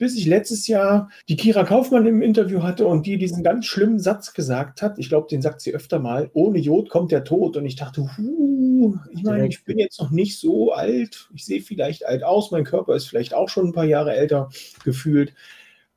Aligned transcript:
Bis 0.00 0.16
ich 0.16 0.24
letztes 0.24 0.66
Jahr 0.66 1.10
die 1.28 1.36
Kira 1.36 1.62
Kaufmann 1.62 2.06
im 2.06 2.22
Interview 2.22 2.62
hatte 2.62 2.86
und 2.86 3.04
die 3.04 3.18
diesen 3.18 3.44
ganz 3.44 3.66
schlimmen 3.66 4.00
Satz 4.00 4.32
gesagt 4.32 4.80
hat. 4.80 4.98
Ich 4.98 5.10
glaube, 5.10 5.28
den 5.28 5.42
sagt 5.42 5.60
sie 5.60 5.74
öfter 5.74 5.98
mal: 5.98 6.30
Ohne 6.32 6.58
Jod 6.58 6.88
kommt 6.88 7.12
der 7.12 7.22
Tod. 7.22 7.58
Und 7.58 7.66
ich 7.66 7.76
dachte, 7.76 8.08
huh, 8.16 8.96
ich 9.12 9.22
meine, 9.22 9.46
ich 9.46 9.62
bin 9.62 9.78
jetzt 9.78 10.00
noch 10.00 10.10
nicht 10.10 10.40
so 10.40 10.72
alt. 10.72 11.28
Ich 11.34 11.44
sehe 11.44 11.60
vielleicht 11.60 12.06
alt 12.06 12.24
aus. 12.24 12.50
Mein 12.50 12.64
Körper 12.64 12.96
ist 12.96 13.08
vielleicht 13.08 13.34
auch 13.34 13.50
schon 13.50 13.66
ein 13.66 13.72
paar 13.74 13.84
Jahre 13.84 14.14
älter 14.14 14.48
gefühlt. 14.84 15.34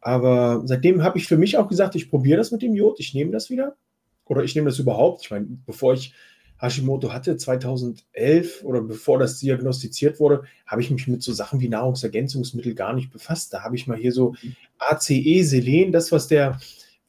Aber 0.02 0.64
seitdem 0.66 1.02
habe 1.02 1.18
ich 1.18 1.30
für 1.30 1.38
mich 1.38 1.58
auch 1.58 1.70
gesagt, 1.70 1.96
ich 1.96 2.10
probiere 2.10 2.38
das 2.38 2.52
mit 2.52 2.62
dem 2.62 2.76
Jod. 2.76 3.00
Ich 3.00 3.14
nehme 3.14 3.32
das 3.32 3.50
wieder. 3.50 3.78
Oder 4.26 4.44
ich 4.44 4.54
nehme 4.54 4.70
das 4.70 4.80
überhaupt. 4.80 5.22
Ich 5.24 5.32
meine, 5.32 5.48
bevor 5.66 5.94
ich 5.94 6.14
Hashimoto 6.64 7.12
hatte, 7.12 7.36
2011 7.36 8.64
oder 8.64 8.82
bevor 8.82 9.20
das 9.20 9.38
diagnostiziert 9.40 10.20
wurde, 10.20 10.44
habe 10.66 10.82
ich 10.82 10.90
mich 10.90 11.08
mit 11.08 11.22
so 11.22 11.34
Sachen 11.34 11.60
wie 11.60 11.68
Nahrungsergänzungsmittel 11.68 12.74
gar 12.74 12.94
nicht 12.94 13.12
befasst. 13.12 13.54
Da 13.54 13.64
habe 13.64 13.76
ich 13.76 13.86
mal 13.86 13.98
hier 13.98 14.14
so 14.14 14.34
ACE, 14.80 15.44
Selen, 15.44 15.92
das, 15.92 16.12
was 16.14 16.28
der 16.28 16.60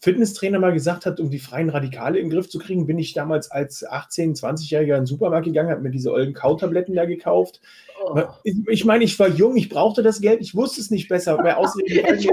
Fitnesstrainer 0.00 0.58
mal 0.58 0.74
gesagt 0.74 1.06
hat, 1.06 1.19
um 1.19 1.30
die 1.30 1.38
freien 1.38 1.70
Radikale 1.70 2.19
in 2.19 2.27
den 2.27 2.36
Griff 2.36 2.50
zu 2.50 2.58
kriegen, 2.58 2.86
bin 2.86 2.98
ich 2.98 3.14
damals 3.14 3.50
als 3.50 3.86
18-, 3.86 4.38
20-Jähriger 4.38 4.96
in 4.96 5.02
den 5.02 5.06
Supermarkt 5.06 5.46
gegangen, 5.46 5.70
habe 5.70 5.80
mir 5.80 5.91
diese 5.91 6.12
ollen 6.12 6.34
Kautabletten 6.34 6.94
da 6.94 7.06
gekauft. 7.06 7.62
Oh. 8.05 8.20
Ich, 8.42 8.84
meine, 8.84 9.05
ich 9.05 9.18
war 9.18 9.28
jung, 9.28 9.56
ich 9.56 9.70
brauchte 9.70 10.02
das 10.02 10.20
Geld, 10.20 10.42
ich 10.42 10.55
wusste 10.55 10.80
es 10.80 10.91
nicht 10.91 11.08
besser. 11.08 11.39
Ausreden 11.56 12.05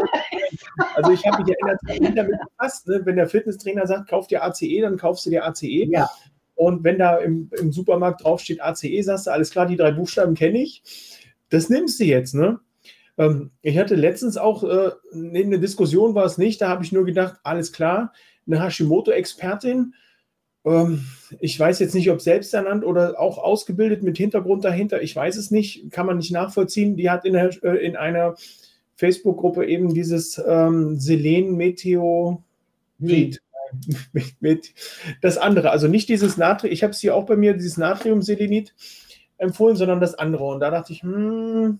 also 0.95 1.11
ich 1.11 1.25
habe 1.25 1.43
mich 1.43 1.55
erinnert, 1.55 2.17
damit 2.17 2.39
befasst, 2.41 2.87
ne? 2.87 3.01
wenn 3.05 3.15
der 3.15 3.27
Fitnesstrainer 3.27 3.87
sagt, 3.87 4.09
kauf 4.09 4.27
dir 4.27 4.43
ACE, 4.43 4.81
dann 4.81 4.97
kaufst 4.97 5.25
du 5.25 5.29
dir 5.29 5.45
ACE. 5.45 5.85
Ja. 5.87 6.09
Und 6.61 6.83
wenn 6.83 6.99
da 6.99 7.17
im, 7.17 7.49
im 7.59 7.71
Supermarkt 7.71 8.23
draufsteht 8.23 8.61
ACE, 8.61 9.01
sagst 9.01 9.25
du, 9.25 9.31
alles 9.31 9.49
klar, 9.49 9.65
die 9.65 9.77
drei 9.77 9.89
Buchstaben 9.89 10.35
kenne 10.35 10.61
ich. 10.61 10.83
Das 11.49 11.69
nimmst 11.69 11.99
du 11.99 12.03
jetzt, 12.03 12.35
ne? 12.35 12.59
Ähm, 13.17 13.49
ich 13.63 13.79
hatte 13.79 13.95
letztens 13.95 14.37
auch, 14.37 14.63
äh, 14.63 14.91
eine 15.11 15.57
Diskussion 15.57 16.13
war 16.13 16.25
es 16.25 16.37
nicht, 16.37 16.61
da 16.61 16.69
habe 16.69 16.83
ich 16.83 16.91
nur 16.91 17.03
gedacht, 17.03 17.39
alles 17.41 17.71
klar, 17.71 18.13
eine 18.45 18.61
Hashimoto-Expertin, 18.61 19.95
ähm, 20.63 21.03
ich 21.39 21.59
weiß 21.59 21.79
jetzt 21.79 21.95
nicht, 21.95 22.11
ob 22.11 22.21
selbst 22.21 22.53
ernannt 22.53 22.85
oder 22.85 23.19
auch 23.19 23.39
ausgebildet 23.39 24.03
mit 24.03 24.17
Hintergrund 24.17 24.63
dahinter, 24.63 25.01
ich 25.01 25.15
weiß 25.15 25.37
es 25.37 25.49
nicht, 25.49 25.89
kann 25.89 26.05
man 26.05 26.17
nicht 26.17 26.31
nachvollziehen. 26.31 26.95
Die 26.95 27.09
hat 27.09 27.25
in, 27.25 27.33
der, 27.33 27.49
äh, 27.63 27.83
in 27.83 27.95
einer 27.95 28.35
Facebook-Gruppe 28.97 29.65
eben 29.65 29.95
dieses 29.95 30.39
ähm, 30.47 30.99
Selen-Meteorit 30.99 32.43
mit, 34.13 34.41
mit, 34.41 34.73
das 35.21 35.37
andere. 35.37 35.71
Also 35.71 35.87
nicht 35.87 36.09
dieses 36.09 36.37
Natrium, 36.37 36.73
ich 36.73 36.83
habe 36.83 36.91
es 36.91 36.99
hier 36.99 37.15
auch 37.15 37.25
bei 37.25 37.35
mir, 37.35 37.53
dieses 37.53 37.77
Natriumselenit 37.77 38.73
empfohlen, 39.37 39.75
sondern 39.75 39.99
das 39.99 40.15
andere. 40.15 40.45
Und 40.45 40.59
da 40.59 40.69
dachte 40.69 40.93
ich, 40.93 41.03
hm. 41.03 41.79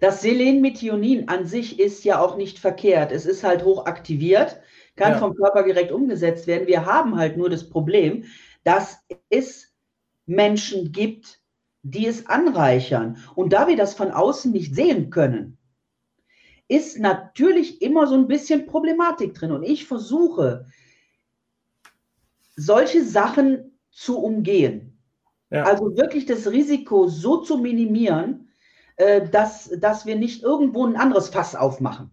Das 0.00 0.22
Selenmethionin 0.22 1.28
an 1.28 1.46
sich 1.46 1.78
ist 1.78 2.04
ja 2.04 2.20
auch 2.20 2.36
nicht 2.36 2.58
verkehrt. 2.58 3.12
Es 3.12 3.26
ist 3.26 3.44
halt 3.44 3.64
hoch 3.64 3.84
aktiviert, 3.84 4.60
kann 4.96 5.12
ja. 5.12 5.18
vom 5.18 5.34
Körper 5.34 5.62
direkt 5.62 5.92
umgesetzt 5.92 6.46
werden. 6.46 6.66
Wir 6.66 6.86
haben 6.86 7.16
halt 7.16 7.36
nur 7.36 7.50
das 7.50 7.68
Problem, 7.68 8.24
dass 8.64 8.98
es 9.28 9.74
Menschen 10.24 10.92
gibt, 10.92 11.40
die 11.82 12.06
es 12.06 12.26
anreichern. 12.26 13.18
Und 13.34 13.52
da 13.52 13.68
wir 13.68 13.76
das 13.76 13.94
von 13.94 14.10
außen 14.10 14.52
nicht 14.52 14.74
sehen 14.74 15.10
können, 15.10 15.58
ist 16.70 17.00
natürlich 17.00 17.82
immer 17.82 18.06
so 18.06 18.14
ein 18.14 18.28
bisschen 18.28 18.66
Problematik 18.66 19.34
drin. 19.34 19.50
Und 19.50 19.64
ich 19.64 19.86
versuche, 19.86 20.66
solche 22.54 23.04
Sachen 23.04 23.78
zu 23.90 24.18
umgehen. 24.20 24.98
Ja. 25.50 25.64
Also 25.64 25.96
wirklich 25.96 26.26
das 26.26 26.48
Risiko 26.48 27.08
so 27.08 27.38
zu 27.38 27.58
minimieren, 27.58 28.48
äh, 28.96 29.28
dass, 29.28 29.68
dass 29.80 30.06
wir 30.06 30.14
nicht 30.14 30.44
irgendwo 30.44 30.86
ein 30.86 30.96
anderes 30.96 31.28
Fass 31.28 31.56
aufmachen. 31.56 32.12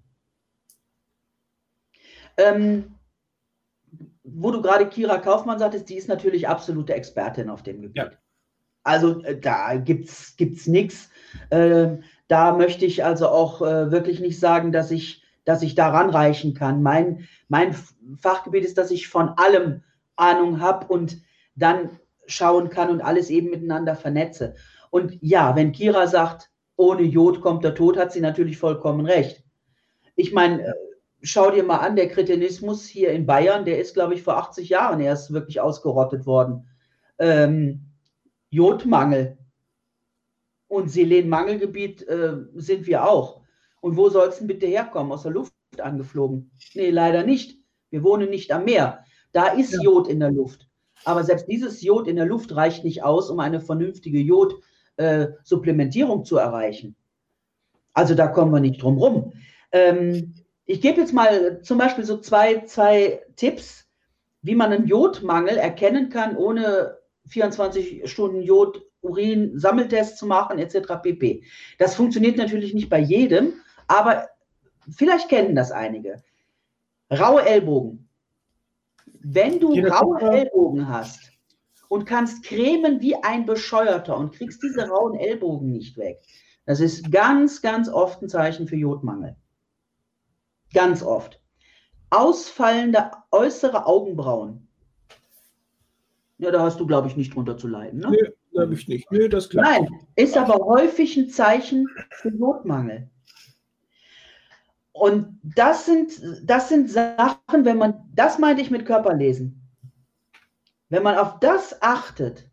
Ähm, 2.37 2.95
wo 4.23 4.49
du 4.49 4.61
gerade 4.61 4.89
Kira 4.89 5.19
Kaufmann 5.19 5.59
sagtest, 5.59 5.87
die 5.89 5.97
ist 5.97 6.07
natürlich 6.07 6.47
absolute 6.47 6.95
Expertin 6.95 7.49
auf 7.51 7.61
dem 7.61 7.81
Gebiet. 7.81 7.97
Ja. 7.97 8.11
Also 8.83 9.21
äh, 9.23 9.39
da 9.39 9.75
gibt 9.75 10.09
es 10.09 10.67
nichts. 10.67 11.09
Äh, 11.51 11.97
da 12.27 12.55
möchte 12.55 12.85
ich 12.85 13.05
also 13.05 13.29
auch 13.29 13.61
äh, 13.61 13.91
wirklich 13.91 14.19
nicht 14.19 14.39
sagen, 14.39 14.71
dass 14.71 14.91
ich, 14.91 15.23
dass 15.45 15.61
ich 15.61 15.75
daran 15.75 16.09
reichen 16.09 16.53
kann. 16.53 16.83
Mein, 16.83 17.27
mein 17.47 17.75
Fachgebiet 18.17 18.65
ist, 18.65 18.77
dass 18.77 18.91
ich 18.91 19.07
von 19.07 19.29
allem 19.29 19.83
Ahnung 20.15 20.59
habe 20.59 20.87
und 20.87 21.21
dann 21.55 21.99
schauen 22.25 22.69
kann 22.69 22.89
und 22.89 23.01
alles 23.01 23.29
eben 23.29 23.49
miteinander 23.49 23.95
vernetze. 23.95 24.55
Und 24.89 25.17
ja, 25.21 25.55
wenn 25.55 25.71
Kira 25.71 26.07
sagt, 26.07 26.49
ohne 26.75 27.03
Jod 27.03 27.41
kommt 27.41 27.63
der 27.63 27.75
Tod, 27.75 27.97
hat 27.97 28.11
sie 28.11 28.21
natürlich 28.21 28.57
vollkommen 28.57 29.05
recht. 29.05 29.43
Ich 30.15 30.33
meine, 30.33 30.67
äh, 30.67 30.73
schau 31.21 31.51
dir 31.51 31.63
mal 31.63 31.77
an, 31.77 31.95
der 31.95 32.09
Kretinismus 32.09 32.85
hier 32.85 33.11
in 33.11 33.25
Bayern, 33.25 33.65
der 33.65 33.79
ist, 33.79 33.93
glaube 33.93 34.13
ich, 34.13 34.23
vor 34.23 34.37
80 34.37 34.69
Jahren 34.69 34.99
erst 34.99 35.31
wirklich 35.31 35.59
ausgerottet 35.59 36.25
worden. 36.25 36.67
Ähm, 37.19 37.91
Jodmangel. 38.49 39.37
Und 40.67 40.89
Selenmangelgebiet 40.89 42.07
äh, 42.07 42.35
sind 42.55 42.87
wir 42.87 43.09
auch. 43.09 43.41
Und 43.79 43.95
wo 43.95 44.09
soll 44.09 44.27
es 44.27 44.39
denn 44.39 44.47
bitte 44.47 44.67
herkommen? 44.67 45.11
Aus 45.11 45.23
der 45.23 45.31
Luft 45.31 45.53
angeflogen? 45.79 46.51
Nee, 46.73 46.89
leider 46.89 47.23
nicht. 47.23 47.59
Wir 47.89 48.03
wohnen 48.03 48.29
nicht 48.29 48.51
am 48.51 48.65
Meer. 48.65 49.05
Da 49.31 49.47
ist 49.47 49.73
ja. 49.73 49.81
Jod 49.81 50.07
in 50.07 50.19
der 50.19 50.31
Luft. 50.31 50.67
Aber 51.05 51.23
selbst 51.23 51.47
dieses 51.47 51.81
Jod 51.81 52.07
in 52.07 52.15
der 52.15 52.25
Luft 52.25 52.55
reicht 52.55 52.83
nicht 52.83 53.03
aus, 53.03 53.29
um 53.29 53.39
eine 53.39 53.61
vernünftige 53.61 54.19
Jod-Supplementierung 54.19 56.21
äh, 56.21 56.23
zu 56.23 56.37
erreichen. 56.37 56.95
Also 57.93 58.13
da 58.13 58.27
kommen 58.27 58.51
wir 58.51 58.59
nicht 58.59 58.81
drum 58.81 58.97
rum. 58.97 59.33
Ähm, 59.71 60.33
ich 60.65 60.81
gebe 60.81 60.99
jetzt 60.99 61.13
mal 61.13 61.61
zum 61.61 61.77
Beispiel 61.77 62.03
so 62.03 62.17
zwei, 62.17 62.65
zwei 62.65 63.21
Tipps, 63.35 63.87
wie 64.41 64.55
man 64.55 64.73
einen 64.73 64.87
Jodmangel 64.87 65.57
erkennen 65.57 66.09
kann, 66.09 66.35
ohne 66.35 66.97
24 67.27 68.09
Stunden 68.09 68.41
Jod 68.41 68.86
Urin-Sammeltest 69.07 70.17
zu 70.17 70.25
machen, 70.25 70.59
etc. 70.59 71.01
pp. 71.01 71.43
Das 71.77 71.95
funktioniert 71.95 72.37
natürlich 72.37 72.73
nicht 72.73 72.89
bei 72.89 72.99
jedem, 72.99 73.53
aber 73.87 74.27
vielleicht 74.89 75.29
kennen 75.29 75.55
das 75.55 75.71
einige. 75.71 76.21
Raue 77.11 77.43
Ellbogen. 77.45 78.09
Wenn 79.19 79.59
du 79.59 79.73
Jeder 79.73 79.91
raue 79.91 80.19
Kopf. 80.19 80.33
Ellbogen 80.33 80.87
hast 80.87 81.31
und 81.89 82.05
kannst 82.05 82.43
cremen 82.43 83.01
wie 83.01 83.15
ein 83.15 83.45
Bescheuerter 83.45 84.17
und 84.17 84.33
kriegst 84.33 84.61
diese 84.63 84.87
rauen 84.87 85.15
Ellbogen 85.15 85.71
nicht 85.71 85.97
weg, 85.97 86.21
das 86.65 86.81
ist 86.81 87.11
ganz, 87.11 87.61
ganz 87.61 87.87
oft 87.87 88.21
ein 88.21 88.29
Zeichen 88.29 88.67
für 88.67 88.75
Jodmangel. 88.75 89.37
Ganz 90.73 91.01
oft. 91.01 91.41
Ausfallende 92.09 93.11
äußere 93.31 93.85
Augenbrauen. 93.85 94.67
Ja, 96.37 96.51
da 96.51 96.61
hast 96.61 96.79
du, 96.79 96.85
glaube 96.85 97.07
ich, 97.07 97.17
nicht 97.17 97.33
drunter 97.33 97.57
zu 97.57 97.67
leiden. 97.67 97.99
Ne? 97.99 98.09
Nee, 98.11 98.29
glaube 98.57 98.73
ich 98.73 98.87
nicht. 98.87 99.11
Nee, 99.11 99.27
das 99.27 99.49
klappt. 99.49 99.67
Nein, 99.67 99.87
ist 100.15 100.37
aber 100.37 100.65
häufig 100.65 101.15
ein 101.17 101.29
Zeichen 101.29 101.87
für 102.09 102.31
Notmangel. 102.31 103.09
Und 104.91 105.39
das 105.43 105.85
sind, 105.85 106.11
das 106.43 106.69
sind 106.69 106.89
Sachen, 106.89 107.65
wenn 107.65 107.77
man, 107.77 108.09
das 108.13 108.39
meinte 108.39 108.63
ich 108.63 108.71
mit 108.71 108.85
Körperlesen. 108.85 109.61
Wenn 110.89 111.03
man 111.03 111.17
auf 111.17 111.39
das 111.39 111.81
achtet, 111.81 112.49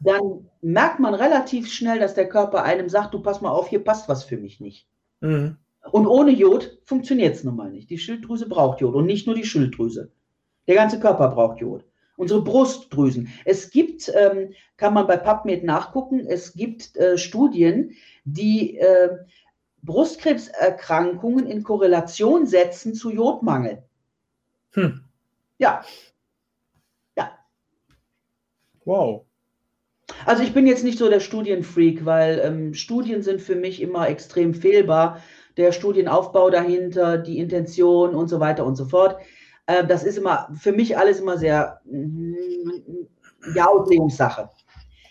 dann 0.00 0.48
merkt 0.62 0.98
man 0.98 1.14
relativ 1.14 1.70
schnell, 1.70 1.98
dass 1.98 2.14
der 2.14 2.28
Körper 2.28 2.62
einem 2.62 2.88
sagt, 2.88 3.12
du 3.12 3.20
pass 3.20 3.40
mal 3.40 3.50
auf, 3.50 3.68
hier 3.68 3.84
passt 3.84 4.08
was 4.08 4.24
für 4.24 4.38
mich 4.38 4.60
nicht. 4.60 4.88
Mhm. 5.20 5.56
Und 5.90 6.06
ohne 6.06 6.30
Jod 6.30 6.80
funktioniert 6.84 7.34
es 7.34 7.44
nun 7.44 7.56
mal 7.56 7.70
nicht. 7.70 7.90
Die 7.90 7.98
Schilddrüse 7.98 8.48
braucht 8.48 8.80
Jod 8.80 8.94
und 8.94 9.06
nicht 9.06 9.26
nur 9.26 9.36
die 9.36 9.44
Schilddrüse. 9.44 10.10
Der 10.66 10.74
ganze 10.74 11.00
Körper 11.00 11.28
braucht 11.28 11.60
Jod 11.60 11.84
unsere 12.18 12.42
Brustdrüsen. 12.42 13.32
Es 13.44 13.70
gibt, 13.70 14.12
ähm, 14.14 14.52
kann 14.76 14.92
man 14.92 15.06
bei 15.06 15.16
PubMed 15.16 15.64
nachgucken, 15.64 16.26
es 16.26 16.52
gibt 16.52 16.96
äh, 16.96 17.16
Studien, 17.16 17.92
die 18.24 18.76
äh, 18.76 19.10
Brustkrebserkrankungen 19.82 21.46
in 21.46 21.62
Korrelation 21.62 22.46
setzen 22.46 22.94
zu 22.94 23.10
Jodmangel. 23.10 23.84
Hm. 24.72 25.04
Ja. 25.58 25.84
Ja. 27.16 27.38
Wow. 28.84 29.24
Also 30.26 30.42
ich 30.42 30.52
bin 30.52 30.66
jetzt 30.66 30.84
nicht 30.84 30.98
so 30.98 31.08
der 31.08 31.20
Studienfreak, 31.20 32.04
weil 32.04 32.40
ähm, 32.42 32.74
Studien 32.74 33.22
sind 33.22 33.40
für 33.40 33.54
mich 33.54 33.80
immer 33.80 34.08
extrem 34.08 34.54
fehlbar. 34.54 35.22
Der 35.56 35.70
Studienaufbau 35.72 36.50
dahinter, 36.50 37.18
die 37.18 37.38
Intention 37.38 38.14
und 38.14 38.28
so 38.28 38.40
weiter 38.40 38.66
und 38.66 38.74
so 38.74 38.86
fort. 38.86 39.20
Äh, 39.68 39.86
das 39.86 40.02
ist 40.02 40.18
immer 40.18 40.48
für 40.58 40.72
mich 40.72 40.98
alles 40.98 41.20
immer 41.20 41.38
sehr 41.38 41.80
mm, 41.84 42.34
ja, 43.54 43.66
Auslegungssache. 43.66 44.48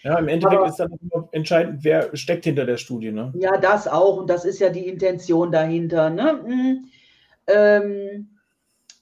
Ja, 0.04 0.18
im 0.20 0.28
Endeffekt 0.28 0.60
aber, 0.60 0.70
ist 0.70 0.80
dann 0.80 0.98
entscheidend, 1.32 1.84
wer 1.84 2.16
steckt 2.16 2.46
hinter 2.46 2.66
der 2.66 2.78
Studie. 2.78 3.12
Ne? 3.12 3.34
Ja, 3.38 3.58
das 3.58 3.88
auch. 3.88 4.18
Und 4.18 4.30
das 4.30 4.46
ist 4.46 4.60
ja 4.60 4.70
die 4.70 4.88
Intention 4.88 5.52
dahinter. 5.52 6.10
Ne? 6.10 6.42
Mhm. 6.46 6.86
Ähm, 7.48 8.30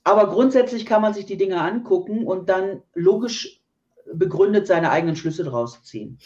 aber 0.04 0.30
grundsätzlich 0.30 0.86
kann 0.86 1.02
man 1.02 1.13
sich 1.13 1.25
die 1.25 1.38
Dinge 1.38 1.62
angucken 1.62 2.25
und 2.25 2.50
dann 2.50 2.81
logisch 2.94 3.62
begründet 4.13 4.68
seine 4.68 4.92
eigenen 4.92 5.16
Schlüsse 5.16 5.44
draus 5.44 5.84
ziehen. 5.84 6.19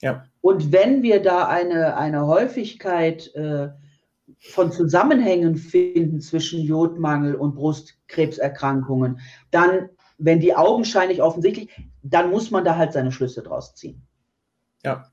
Ja. 0.00 0.24
Und 0.40 0.72
wenn 0.72 1.02
wir 1.02 1.20
da 1.22 1.48
eine, 1.48 1.96
eine 1.96 2.26
Häufigkeit 2.26 3.34
äh, 3.34 3.68
von 4.38 4.72
Zusammenhängen 4.72 5.56
finden 5.56 6.20
zwischen 6.20 6.60
Jodmangel 6.60 7.34
und 7.34 7.54
Brustkrebserkrankungen, 7.54 9.20
dann, 9.50 9.88
wenn 10.18 10.40
die 10.40 10.54
augenscheinlich 10.54 11.22
offensichtlich, 11.22 11.70
dann 12.02 12.30
muss 12.30 12.50
man 12.50 12.64
da 12.64 12.76
halt 12.76 12.92
seine 12.92 13.12
Schlüsse 13.12 13.42
draus 13.42 13.74
ziehen. 13.74 14.02
Ja. 14.84 15.10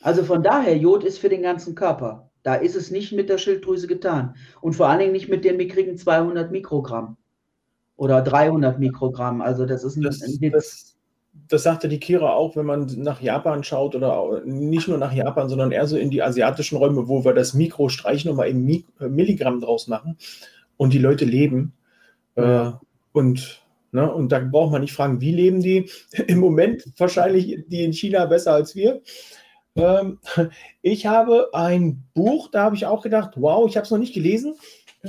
Also 0.00 0.22
von 0.24 0.42
daher, 0.42 0.76
Jod 0.76 1.02
ist 1.02 1.18
für 1.18 1.28
den 1.28 1.42
ganzen 1.42 1.74
Körper. 1.74 2.30
Da 2.42 2.54
ist 2.56 2.76
es 2.76 2.90
nicht 2.90 3.12
mit 3.12 3.30
der 3.30 3.38
Schilddrüse 3.38 3.86
getan. 3.86 4.36
Und 4.60 4.74
vor 4.74 4.88
allen 4.88 4.98
Dingen 4.98 5.12
nicht 5.12 5.28
mit 5.28 5.44
den 5.44 5.56
mickrigen 5.56 5.96
200 5.96 6.52
Mikrogramm 6.52 7.16
oder 7.96 8.20
300 8.22 8.78
Mikrogramm. 8.78 9.40
Also 9.40 9.64
das 9.64 9.82
ist 9.82 9.96
ein, 9.96 10.02
das, 10.02 10.20
ein 10.20 10.50
das, 10.50 10.93
das, 11.48 11.62
sagte 11.62 11.88
die 11.88 12.00
Kira 12.00 12.32
auch, 12.32 12.56
wenn 12.56 12.66
man 12.66 12.86
nach 12.96 13.20
Japan 13.20 13.64
schaut 13.64 13.94
oder 13.94 14.42
nicht 14.44 14.88
nur 14.88 14.98
nach 14.98 15.12
Japan, 15.12 15.48
sondern 15.48 15.72
eher 15.72 15.86
so 15.86 15.96
in 15.96 16.10
die 16.10 16.22
asiatischen 16.22 16.78
Räume, 16.78 17.08
wo 17.08 17.24
wir 17.24 17.34
das 17.34 17.54
Mikro 17.54 17.88
streichen 17.88 18.30
und 18.30 18.36
mal 18.36 18.48
eben 18.48 18.64
Mik 18.64 18.86
Milligramm 19.00 19.60
draus 19.60 19.88
machen 19.88 20.16
und 20.76 20.92
die 20.92 20.98
Leute 20.98 21.24
leben. 21.24 21.74
Äh, 22.36 22.70
und 23.12 23.64
Ne? 23.94 24.12
Und 24.12 24.32
da 24.32 24.40
braucht 24.40 24.72
man 24.72 24.80
nicht 24.80 24.92
fragen, 24.92 25.20
wie 25.20 25.32
leben 25.32 25.62
die? 25.62 25.88
Im 26.26 26.40
Moment 26.40 26.82
wahrscheinlich 26.98 27.64
die 27.68 27.84
in 27.84 27.92
China 27.92 28.26
besser 28.26 28.52
als 28.52 28.74
wir. 28.74 29.00
Ähm, 29.76 30.18
ich 30.82 31.06
habe 31.06 31.50
ein 31.52 32.02
Buch, 32.12 32.50
da 32.50 32.64
habe 32.64 32.74
ich 32.74 32.86
auch 32.86 33.02
gedacht, 33.02 33.34
wow, 33.36 33.68
ich 33.68 33.76
habe 33.76 33.84
es 33.84 33.92
noch 33.92 33.98
nicht 33.98 34.12
gelesen. 34.12 34.56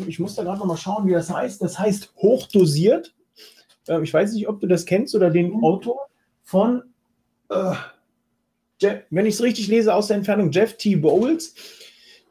Ich 0.08 0.20
muss 0.20 0.36
da 0.36 0.44
gerade 0.44 0.60
noch 0.60 0.68
mal 0.68 0.78
schauen, 0.78 1.08
wie 1.08 1.14
das 1.14 1.34
heißt. 1.34 1.64
Das 1.64 1.80
heißt 1.80 2.14
Hochdosiert. 2.18 3.16
Ähm, 3.88 4.04
ich 4.04 4.14
weiß 4.14 4.34
nicht, 4.34 4.48
ob 4.48 4.60
du 4.60 4.68
das 4.68 4.86
kennst 4.86 5.16
oder 5.16 5.32
den 5.32 5.64
Autor 5.64 6.08
von, 6.46 6.84
äh, 7.50 7.74
Jeff, 8.80 9.02
wenn 9.10 9.26
ich 9.26 9.34
es 9.36 9.44
richtig 9.44 9.68
lese, 9.68 9.94
aus 9.94 10.08
der 10.08 10.18
Entfernung 10.18 10.52
Jeff 10.52 10.78
T. 10.78 10.96
Bowles. 10.96 11.56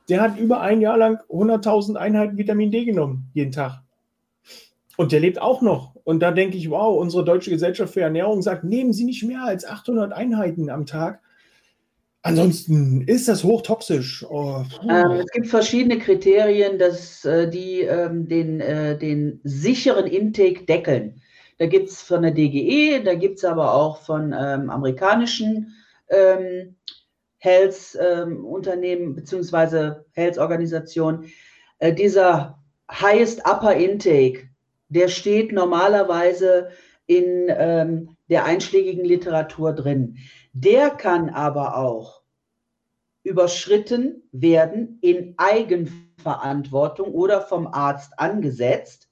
Der 0.09 0.21
hat 0.21 0.39
über 0.39 0.61
ein 0.61 0.81
Jahr 0.81 0.97
lang 0.97 1.19
100.000 1.29 1.97
Einheiten 1.97 2.39
Vitamin 2.39 2.71
D 2.71 2.85
genommen, 2.85 3.31
jeden 3.35 3.53
Tag. 3.53 3.83
Und 4.97 5.13
der 5.13 5.21
lebt 5.21 5.41
auch 5.41 5.63
noch. 5.63 5.97
Und 6.05 6.21
da 6.21 6.31
denke 6.31 6.57
ich, 6.57 6.71
wow, 6.71 6.99
unsere 7.01 7.25
Deutsche 7.25 7.51
Gesellschaft 7.51 7.95
für 7.95 8.03
Ernährung 8.03 8.43
sagt, 8.43 8.65
nehmen 8.65 8.93
Sie 8.93 9.05
nicht 9.05 9.25
mehr 9.25 9.43
als 9.43 9.65
800 9.65 10.13
Einheiten 10.13 10.71
am 10.71 10.87
Tag. 10.87 11.21
Ansonsten 12.23 13.03
ist 13.03 13.29
das 13.29 13.43
hochtoxisch. 13.43 14.25
Oh, 14.29 14.63
ähm, 14.89 15.11
es 15.13 15.31
gibt 15.33 15.49
verschiedene 15.49 15.99
Kriterien, 15.99 16.79
dass, 16.79 17.25
äh, 17.25 17.51
die 17.51 17.81
ähm, 17.81 18.29
den, 18.29 18.61
äh, 18.61 18.97
den 18.97 19.41
sicheren 19.43 20.07
Intake 20.07 20.65
deckeln. 20.65 21.21
Da 21.59 21.67
gibt 21.67 21.89
es 21.89 22.03
von 22.03 22.23
der 22.23 22.33
DGE, 22.33 23.03
da 23.05 23.15
gibt 23.15 23.39
es 23.39 23.45
aber 23.45 23.75
auch 23.75 23.99
von 23.99 24.33
ähm, 24.33 24.71
amerikanischen 24.71 25.75
ähm, 26.09 26.77
Health-Unternehmen 27.39 29.09
ähm, 29.09 29.15
bzw. 29.15 30.01
Health-Organisationen. 30.13 31.31
Äh, 31.79 31.93
dieser 31.93 32.59
Highest 32.91 33.47
Upper 33.47 33.75
Intake, 33.75 34.49
der 34.89 35.09
steht 35.09 35.53
normalerweise 35.53 36.71
in 37.07 37.47
ähm, 37.49 38.17
der 38.29 38.45
einschlägigen 38.45 39.05
Literatur 39.05 39.73
drin. 39.73 40.17
Der 40.53 40.91
kann 40.91 41.31
aber 41.31 41.77
auch 41.77 42.23
überschritten 43.23 44.23
werden 44.33 44.99
in 45.01 45.35
Eigenverantwortung 45.37 47.13
oder 47.13 47.41
vom 47.43 47.67
Arzt 47.67 48.19
angesetzt. 48.19 49.04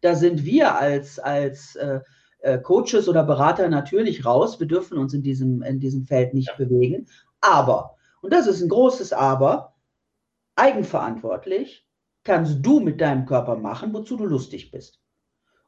Da 0.00 0.14
sind 0.14 0.44
wir 0.44 0.76
als, 0.76 1.18
als 1.18 1.76
äh, 1.76 2.00
äh 2.40 2.58
Coaches 2.58 3.08
oder 3.08 3.24
Berater 3.24 3.68
natürlich 3.68 4.24
raus. 4.24 4.60
Wir 4.60 4.66
dürfen 4.66 4.98
uns 4.98 5.14
in 5.14 5.22
diesem, 5.22 5.62
in 5.62 5.80
diesem 5.80 6.04
Feld 6.04 6.34
nicht 6.34 6.56
bewegen. 6.56 7.06
Aber, 7.40 7.96
und 8.20 8.32
das 8.32 8.46
ist 8.46 8.62
ein 8.62 8.68
großes 8.68 9.12
Aber, 9.12 9.74
eigenverantwortlich 10.56 11.86
kannst 12.24 12.64
du 12.64 12.80
mit 12.80 13.00
deinem 13.00 13.26
Körper 13.26 13.56
machen, 13.56 13.92
wozu 13.94 14.16
du 14.16 14.26
lustig 14.26 14.70
bist. 14.70 15.00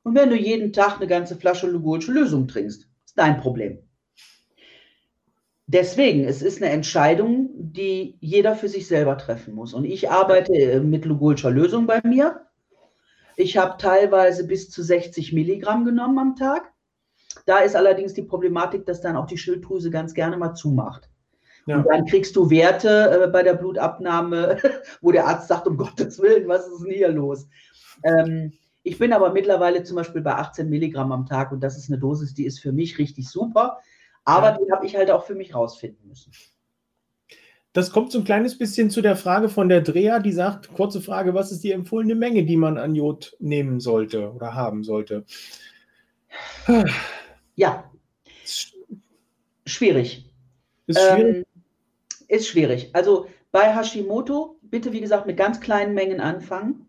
Und 0.03 0.15
wenn 0.15 0.31
du 0.31 0.37
jeden 0.37 0.73
Tag 0.73 0.97
eine 0.97 1.07
ganze 1.07 1.37
Flasche 1.37 1.69
Lugolsche 1.69 2.13
Lösung 2.13 2.49
trinkst, 2.49 2.89
ist 3.05 3.19
dein 3.19 3.39
Problem. 3.39 3.79
Deswegen, 5.67 6.25
es 6.25 6.43
ist 6.43 6.61
eine 6.61 6.73
Entscheidung, 6.73 7.51
die 7.55 8.19
jeder 8.21 8.57
für 8.57 8.69
sich 8.69 8.89
selber 8.89 9.17
treffen 9.17 9.55
muss. 9.55 9.73
Und 9.73 9.85
ich 9.85 10.11
arbeite 10.11 10.53
äh, 10.53 10.81
mit 10.81 11.05
Lugolscher 11.05 11.51
Lösung 11.51 11.87
bei 11.87 12.01
mir. 12.03 12.47
Ich 13.41 13.57
habe 13.57 13.79
teilweise 13.79 14.47
bis 14.47 14.71
zu 14.71 14.83
60 14.83 15.33
Milligramm 15.33 15.87
genommen 15.87 16.19
am 16.19 16.37
Tag. 16.37 16.73
Da 17.47 17.61
ist 17.61 17.75
allerdings 17.75 18.13
die 18.13 18.23
Problematik, 18.23 18.85
dass 18.85 19.01
dann 19.01 19.17
auch 19.17 19.27
die 19.27 19.39
Schilddrüse 19.39 19.91
ganz 19.91 20.13
gerne 20.13 20.37
mal 20.37 20.55
zumacht. 20.55 21.09
Ja. 21.67 21.79
Und 21.79 21.87
dann 21.89 22.05
kriegst 22.05 22.37
du 22.37 22.51
Werte 22.51 23.25
äh, 23.25 23.29
bei 23.29 23.43
der 23.43 23.55
Blutabnahme, 23.55 24.59
wo 25.01 25.11
der 25.11 25.27
Arzt 25.27 25.49
sagt, 25.49 25.67
um 25.67 25.79
Gottes 25.79 26.21
Willen, 26.21 26.49
was 26.49 26.67
ist 26.67 26.83
denn 26.83 26.93
hier 26.93 27.09
los? 27.09 27.49
Ähm, 28.03 28.53
ich 28.83 28.99
bin 28.99 29.13
aber 29.13 29.33
mittlerweile 29.33 29.85
zum 29.85 29.97
Beispiel 29.97 30.21
bei 30.21 30.35
18 30.35 30.69
Milligramm 30.69 31.13
am 31.13 31.27
Tag 31.27 31.53
und 31.53 31.61
das 31.61 31.79
ist 31.79 31.91
eine 31.91 31.99
Dosis, 31.99 32.35
die 32.35 32.45
ist 32.45 32.61
für 32.61 32.73
mich 32.73 32.99
richtig 32.99 33.31
super. 33.31 33.79
Aber 34.25 34.51
ja. 34.51 34.59
die 34.59 34.73
habe 34.73 34.87
ich 34.87 34.97
halt 34.97 35.11
auch 35.11 35.25
für 35.25 35.35
mich 35.35 35.55
rausfinden 35.55 36.09
müssen. 36.09 36.33
Das 37.73 37.93
kommt 37.93 38.11
so 38.11 38.19
ein 38.19 38.25
kleines 38.25 38.59
bisschen 38.59 38.91
zu 38.91 39.01
der 39.01 39.15
Frage 39.15 39.49
von 39.49 39.69
der 39.69 39.81
Dreher, 39.81 40.19
die 40.19 40.33
sagt, 40.33 40.73
kurze 40.75 41.01
Frage, 41.01 41.35
was 41.35 41.53
ist 41.53 41.63
die 41.63 41.71
empfohlene 41.71 42.17
Menge, 42.17 42.45
die 42.45 42.57
man 42.57 42.79
an 42.79 42.97
Jod 42.97 43.37
nehmen 43.39 43.79
sollte 43.79 44.33
oder 44.33 44.55
haben 44.55 44.83
sollte? 44.83 45.25
Ja. 47.55 47.91
Schwierig. 49.67 50.33
Ist 50.87 51.01
schwierig. 51.01 51.37
Ähm, 51.37 51.45
ist 52.29 52.49
schwierig. 52.49 52.91
Also 52.93 53.29
bei 53.53 53.75
Hashimoto 53.75 54.59
bitte, 54.63 54.93
wie 54.93 55.01
gesagt, 55.01 55.27
mit 55.27 55.37
ganz 55.37 55.61
kleinen 55.61 55.95
Mengen 55.95 56.21
anfangen. 56.21 56.89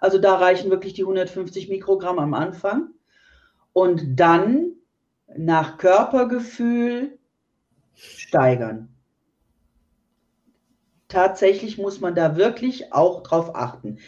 Also 0.00 0.18
da 0.18 0.36
reichen 0.36 0.70
wirklich 0.70 0.94
die 0.94 1.02
150 1.02 1.68
Mikrogramm 1.68 2.18
am 2.18 2.34
Anfang. 2.34 2.90
Und 3.72 4.18
dann 4.18 4.72
nach 5.36 5.78
Körpergefühl 5.78 7.18
steigern. 7.94 8.97
Tatsächlich 11.08 11.78
muss 11.78 12.00
man 12.00 12.14
da 12.14 12.36
wirklich 12.36 12.92
auch 12.92 13.22
drauf 13.22 13.54
achten. 13.54 13.98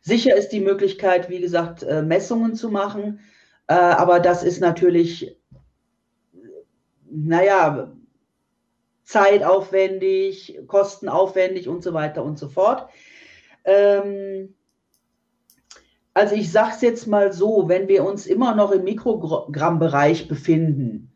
Sicher 0.00 0.36
ist 0.36 0.50
die 0.50 0.60
Möglichkeit, 0.60 1.28
wie 1.28 1.40
gesagt, 1.40 1.82
äh, 1.82 2.02
Messungen 2.02 2.54
zu 2.54 2.68
machen, 2.68 3.20
äh, 3.68 3.74
aber 3.74 4.20
das 4.20 4.42
ist 4.42 4.60
natürlich, 4.60 5.36
naja, 7.10 7.92
zeitaufwendig, 9.04 10.60
kostenaufwendig 10.66 11.68
und 11.68 11.82
so 11.82 11.94
weiter 11.94 12.24
und 12.24 12.38
so 12.38 12.48
fort. 12.48 12.90
Ähm, 13.64 14.54
also 16.12 16.34
ich 16.34 16.50
sage 16.50 16.72
es 16.74 16.80
jetzt 16.80 17.06
mal 17.06 17.32
so, 17.32 17.68
wenn 17.68 17.86
wir 17.88 18.04
uns 18.04 18.26
immer 18.26 18.54
noch 18.54 18.72
im 18.72 18.84
Mikrogrammbereich 18.84 20.26
befinden, 20.26 21.12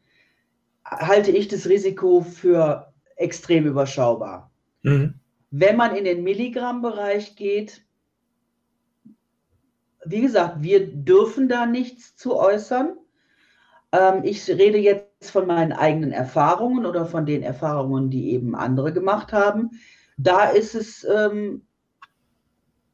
halte 0.84 1.32
ich 1.32 1.48
das 1.48 1.68
Risiko 1.68 2.20
für 2.20 2.92
extrem 3.16 3.66
überschaubar. 3.66 4.52
Mhm. 4.82 5.14
Wenn 5.52 5.76
man 5.76 5.94
in 5.94 6.04
den 6.04 6.24
Milligrammbereich 6.24 7.36
geht, 7.36 7.82
wie 10.04 10.22
gesagt, 10.22 10.62
wir 10.62 10.86
dürfen 10.86 11.46
da 11.48 11.66
nichts 11.66 12.16
zu 12.16 12.36
äußern. 12.36 12.96
Ähm, 13.92 14.22
ich 14.24 14.48
rede 14.48 14.78
jetzt 14.78 15.30
von 15.30 15.46
meinen 15.46 15.72
eigenen 15.72 16.10
Erfahrungen 16.10 16.86
oder 16.86 17.04
von 17.04 17.26
den 17.26 17.42
Erfahrungen, 17.42 18.08
die 18.08 18.32
eben 18.32 18.56
andere 18.56 18.94
gemacht 18.94 19.34
haben. 19.34 19.72
Da 20.16 20.48
ist 20.48 20.74
es 20.74 21.04
ähm, 21.04 21.66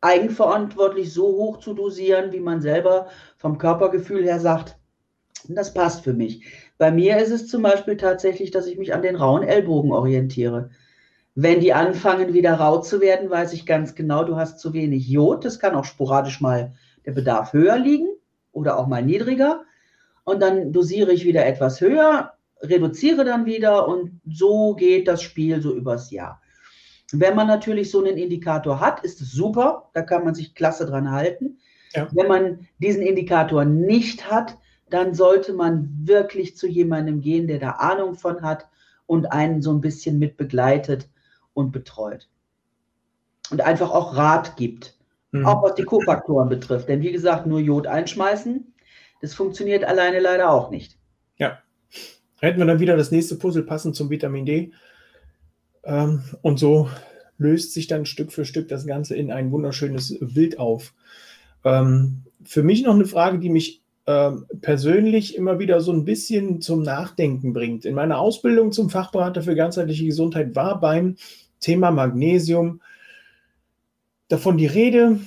eigenverantwortlich 0.01 1.13
so 1.13 1.29
hoch 1.29 1.61
zu 1.61 1.75
dosieren, 1.75 2.33
wie 2.33 2.41
man 2.41 2.61
selber 2.61 3.07
vom 3.37 3.59
Körpergefühl 3.59 4.25
her 4.25 4.41
sagt, 4.41 4.77
das 5.49 5.73
passt 5.73 6.03
für 6.03 6.13
mich. 6.13 6.45
Bei 6.77 6.91
mir 6.91 7.19
ist 7.19 7.31
es 7.31 7.47
zum 7.47 7.63
Beispiel 7.63 7.97
tatsächlich, 7.97 8.51
dass 8.51 8.67
ich 8.67 8.79
mich 8.79 8.93
an 8.93 9.03
den 9.03 9.15
rauen 9.15 9.45
Ellbogen 9.45 9.93
orientiere. 9.93 10.71
Wenn 11.41 11.61
die 11.61 11.73
anfangen, 11.73 12.35
wieder 12.35 12.55
rau 12.55 12.79
zu 12.81 13.01
werden, 13.01 13.31
weiß 13.31 13.53
ich 13.53 13.65
ganz 13.65 13.95
genau, 13.95 14.25
du 14.25 14.35
hast 14.35 14.59
zu 14.59 14.73
wenig 14.73 15.07
Jod. 15.07 15.45
Das 15.45 15.61
kann 15.61 15.77
auch 15.77 15.85
sporadisch 15.85 16.41
mal 16.41 16.73
der 17.07 17.13
Bedarf 17.13 17.53
höher 17.53 17.79
liegen 17.79 18.09
oder 18.51 18.77
auch 18.77 18.89
mal 18.89 19.05
niedriger. 19.05 19.63
Und 20.25 20.43
dann 20.43 20.73
dosiere 20.73 21.13
ich 21.13 21.25
wieder 21.25 21.47
etwas 21.47 21.81
höher. 21.81 22.33
reduziere 22.61 23.25
dann 23.25 23.47
wieder 23.47 23.87
und 23.87 24.21
so 24.29 24.75
geht 24.75 25.07
das 25.07 25.23
Spiel 25.23 25.63
so 25.63 25.73
übers 25.77 26.11
Jahr. 26.11 26.43
Wenn 27.13 27.37
man 27.37 27.47
natürlich 27.47 27.93
so 27.93 28.01
einen 28.05 28.19
Indikator 28.19 28.81
hat, 28.81 29.05
ist 29.05 29.21
es 29.21 29.31
super, 29.31 29.91
da 29.95 30.03
kann 30.03 30.25
man 30.25 30.35
sich 30.35 30.57
klasse 30.57 30.87
dran 30.87 31.13
halten. 31.13 31.61
Ja. 31.93 32.09
Wenn 32.11 32.27
man 32.27 32.67
diesen 32.79 33.03
Indikator 33.03 33.65
nicht 33.65 34.29
hat, 34.29 34.59
dann 34.91 35.15
sollte 35.15 35.53
man 35.53 35.89
wirklich 36.03 36.57
zu 36.57 36.67
jemandem 36.67 37.21
gehen, 37.21 37.47
der 37.47 37.61
da 37.61 37.71
Ahnung 37.71 38.17
von 38.17 38.43
hat 38.43 38.67
und 39.07 39.31
einen 39.31 39.63
so 39.63 39.71
ein 39.71 39.81
bisschen 39.81 40.19
mit 40.19 40.37
begleitet 40.37 41.09
und 41.59 41.73
betreut. 41.73 42.29
Und 43.51 43.61
einfach 43.61 43.91
auch 43.91 44.17
Rat 44.17 44.57
gibt, 44.57 44.95
mhm. 45.33 45.45
auch 45.45 45.63
was 45.63 45.75
die 45.75 45.83
Kofaktoren 45.83 46.49
betrifft. 46.49 46.89
Denn 46.89 47.03
wie 47.03 47.13
gesagt, 47.13 47.47
nur 47.47 47.59
Jod 47.59 47.87
einschmeißen, 47.87 48.73
das 49.21 49.35
funktioniert 49.35 49.85
alleine 49.85 50.21
leider 50.21 50.51
auch 50.51 50.71
nicht. 50.71 50.97
Ja. 51.37 51.59
Hätten 52.41 52.61
wir 52.61 52.67
dann 52.67 52.79
wieder 52.79 52.97
das 52.97 53.11
nächste 53.11 53.35
Puzzle 53.35 53.65
passend 53.65 53.97
zum 53.97 54.11
Vitamin 54.11 54.47
D. 54.47 54.73
Ähm, 55.83 56.23
und 56.43 56.59
so 56.59 56.89
löst 57.37 57.73
sich 57.73 57.89
dann 57.89 58.07
Stück 58.07 58.33
für 58.33 58.45
Stück 58.45 58.69
das 58.69 58.87
Ganze 58.87 59.17
in 59.17 59.33
ein 59.33 59.51
wunderschönes 59.51 60.17
Bild 60.21 60.59
auf. 60.59 60.95
Ähm, 61.65 62.23
für 62.45 62.63
mich 62.63 62.85
noch 62.85 62.95
eine 62.95 63.07
Frage, 63.07 63.41
die 63.41 63.51
mich 63.51 63.83
ähm, 64.07 64.47
persönlich 64.61 65.37
immer 65.37 65.59
wieder 65.59 65.81
so 65.81 65.93
ein 65.93 66.05
bisschen 66.05 66.61
zum 66.61 66.83
Nachdenken 66.83 67.53
bringt. 67.53 67.85
In 67.85 67.95
meiner 67.95 68.19
Ausbildung 68.19 68.73
zum 68.73 68.89
Fachberater 68.89 69.43
für 69.43 69.55
ganzheitliche 69.55 70.07
Gesundheit 70.07 70.55
war 70.57 70.81
beim 70.81 71.17
Thema 71.61 71.91
Magnesium 71.91 72.81
davon 74.29 74.57
die 74.59 74.67
Rede, 74.67 75.21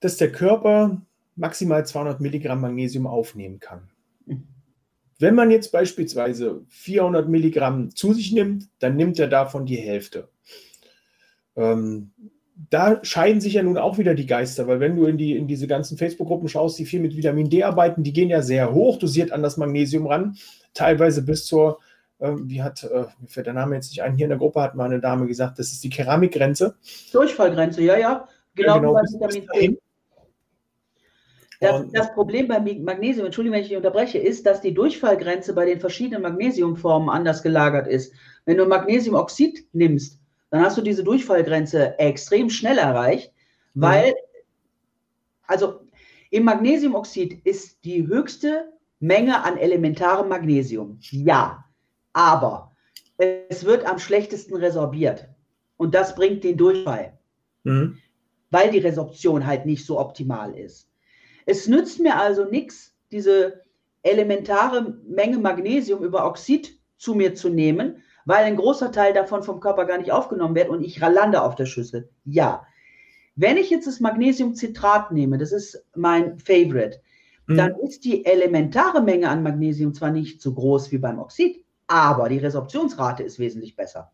dass 0.00 0.16
der 0.16 0.32
Körper 0.32 1.02
maximal 1.34 1.86
200 1.86 2.20
Milligramm 2.20 2.60
Magnesium 2.60 3.06
aufnehmen 3.06 3.60
kann. 3.60 3.88
Wenn 5.18 5.34
man 5.34 5.50
jetzt 5.50 5.72
beispielsweise 5.72 6.64
400 6.68 7.28
Milligramm 7.28 7.94
zu 7.94 8.12
sich 8.12 8.32
nimmt, 8.32 8.68
dann 8.78 8.96
nimmt 8.96 9.18
er 9.18 9.28
davon 9.28 9.64
die 9.64 9.76
Hälfte. 9.76 10.28
Ähm, 11.56 12.12
da 12.70 13.02
scheiden 13.02 13.40
sich 13.40 13.54
ja 13.54 13.62
nun 13.62 13.76
auch 13.76 13.98
wieder 13.98 14.14
die 14.14 14.26
Geister, 14.26 14.66
weil 14.66 14.80
wenn 14.80 14.96
du 14.96 15.04
in, 15.06 15.18
die, 15.18 15.36
in 15.36 15.46
diese 15.46 15.66
ganzen 15.66 15.98
Facebook-Gruppen 15.98 16.48
schaust, 16.48 16.78
die 16.78 16.86
viel 16.86 17.00
mit 17.00 17.16
Vitamin 17.16 17.50
D 17.50 17.62
arbeiten, 17.62 18.02
die 18.02 18.12
gehen 18.12 18.30
ja 18.30 18.42
sehr 18.42 18.72
hoch 18.72 18.98
dosiert 18.98 19.30
an 19.30 19.42
das 19.42 19.56
Magnesium 19.56 20.06
ran, 20.06 20.36
teilweise 20.72 21.22
bis 21.22 21.44
zur, 21.44 21.80
wie 22.18 22.62
hat, 22.62 22.84
äh, 22.84 23.06
mir 23.20 23.28
fällt 23.28 23.46
der 23.46 23.54
Name 23.54 23.74
jetzt 23.74 23.90
nicht 23.90 24.02
ein, 24.02 24.16
hier 24.16 24.24
in 24.24 24.30
der 24.30 24.38
Gruppe 24.38 24.62
hat 24.62 24.74
mal 24.74 24.84
eine 24.84 25.00
Dame 25.00 25.26
gesagt, 25.26 25.58
das 25.58 25.72
ist 25.72 25.84
die 25.84 25.90
Keramikgrenze. 25.90 26.76
Durchfallgrenze, 27.12 27.82
ja, 27.82 27.98
ja, 27.98 28.28
genau, 28.54 28.74
ja, 28.74 28.78
genau 28.78 28.92
bei 28.94 29.02
Vitamin 29.02 29.48
D. 29.54 29.78
Das, 31.60 31.90
das, 31.92 32.12
Problem 32.12 32.48
beim 32.48 32.64
Magnesium, 32.82 33.26
Entschuldigung, 33.26 33.54
wenn 33.54 33.62
ich 33.62 33.68
dich 33.68 33.76
unterbreche, 33.76 34.18
ist, 34.18 34.44
dass 34.44 34.60
die 34.60 34.74
Durchfallgrenze 34.74 35.54
bei 35.54 35.64
den 35.64 35.80
verschiedenen 35.80 36.22
Magnesiumformen 36.22 37.08
anders 37.08 37.42
gelagert 37.42 37.86
ist. 37.86 38.12
Wenn 38.44 38.58
du 38.58 38.66
Magnesiumoxid 38.66 39.66
nimmst, 39.72 40.20
dann 40.50 40.60
hast 40.60 40.76
du 40.76 40.82
diese 40.82 41.02
Durchfallgrenze 41.02 41.98
extrem 41.98 42.50
schnell 42.50 42.78
erreicht, 42.78 43.32
mhm. 43.74 43.80
weil, 43.80 44.14
also 45.46 45.80
im 46.30 46.44
Magnesiumoxid 46.44 47.46
ist 47.46 47.84
die 47.84 48.06
höchste 48.06 48.72
Menge 49.00 49.42
an 49.42 49.56
elementarem 49.56 50.28
Magnesium. 50.28 50.98
Ja, 51.00 51.65
aber 52.16 52.72
es 53.18 53.66
wird 53.66 53.84
am 53.84 53.98
schlechtesten 53.98 54.56
resorbiert. 54.56 55.28
Und 55.76 55.94
das 55.94 56.14
bringt 56.14 56.44
den 56.44 56.56
Durchfall, 56.56 57.18
mhm. 57.64 57.98
weil 58.50 58.70
die 58.70 58.78
Resorption 58.78 59.46
halt 59.46 59.66
nicht 59.66 59.84
so 59.84 60.00
optimal 60.00 60.56
ist. 60.56 60.88
Es 61.44 61.68
nützt 61.68 62.00
mir 62.00 62.16
also 62.18 62.46
nichts, 62.46 62.94
diese 63.10 63.60
elementare 64.02 64.96
Menge 65.06 65.36
Magnesium 65.36 66.02
über 66.02 66.24
Oxid 66.24 66.78
zu 66.96 67.14
mir 67.14 67.34
zu 67.34 67.50
nehmen, 67.50 68.02
weil 68.24 68.44
ein 68.44 68.56
großer 68.56 68.90
Teil 68.92 69.12
davon 69.12 69.42
vom 69.42 69.60
Körper 69.60 69.84
gar 69.84 69.98
nicht 69.98 70.10
aufgenommen 70.10 70.54
wird 70.54 70.70
und 70.70 70.82
ich 70.82 70.98
lande 70.98 71.42
auf 71.42 71.54
der 71.54 71.66
Schüssel. 71.66 72.08
Ja. 72.24 72.66
Wenn 73.34 73.58
ich 73.58 73.68
jetzt 73.68 73.86
das 73.86 74.00
Magnesiumcitrat 74.00 75.12
nehme, 75.12 75.36
das 75.36 75.52
ist 75.52 75.84
mein 75.94 76.38
Favorite, 76.38 77.02
mhm. 77.46 77.56
dann 77.58 77.74
ist 77.80 78.06
die 78.06 78.24
elementare 78.24 79.02
Menge 79.02 79.28
an 79.28 79.42
Magnesium 79.42 79.92
zwar 79.92 80.10
nicht 80.10 80.40
so 80.40 80.54
groß 80.54 80.90
wie 80.92 80.98
beim 80.98 81.18
Oxid, 81.18 81.65
aber 81.86 82.28
die 82.28 82.38
Resorptionsrate 82.38 83.22
ist 83.22 83.38
wesentlich 83.38 83.76
besser. 83.76 84.12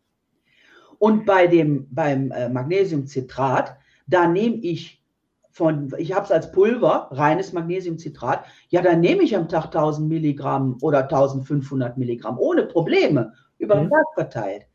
Und 0.99 1.27
bei 1.27 1.47
dem, 1.47 1.89
beim 1.91 2.31
äh, 2.31 2.49
Magnesiumcitrat, 2.49 3.77
da 4.07 4.29
nehme 4.29 4.57
ich 4.57 5.03
von, 5.51 5.93
ich 5.99 6.15
habe 6.15 6.25
es 6.25 6.33
als 6.33 6.51
Pulver, 6.51 7.09
reines 7.11 7.53
Magnesiumcitrat, 7.53 8.45
ja, 8.69 8.81
dann 8.81 9.01
nehme 9.01 9.23
ich 9.23 9.37
am 9.37 9.49
Tag 9.49 9.67
1000 9.67 10.09
Milligramm 10.09 10.79
oder 10.81 11.03
1500 11.03 11.99
Milligramm 11.99 12.39
ohne 12.39 12.65
Probleme 12.65 13.35
über 13.59 13.75
den 13.75 13.87
mhm. 13.87 13.91
Tag 13.91 14.05
verteilt, 14.15 14.67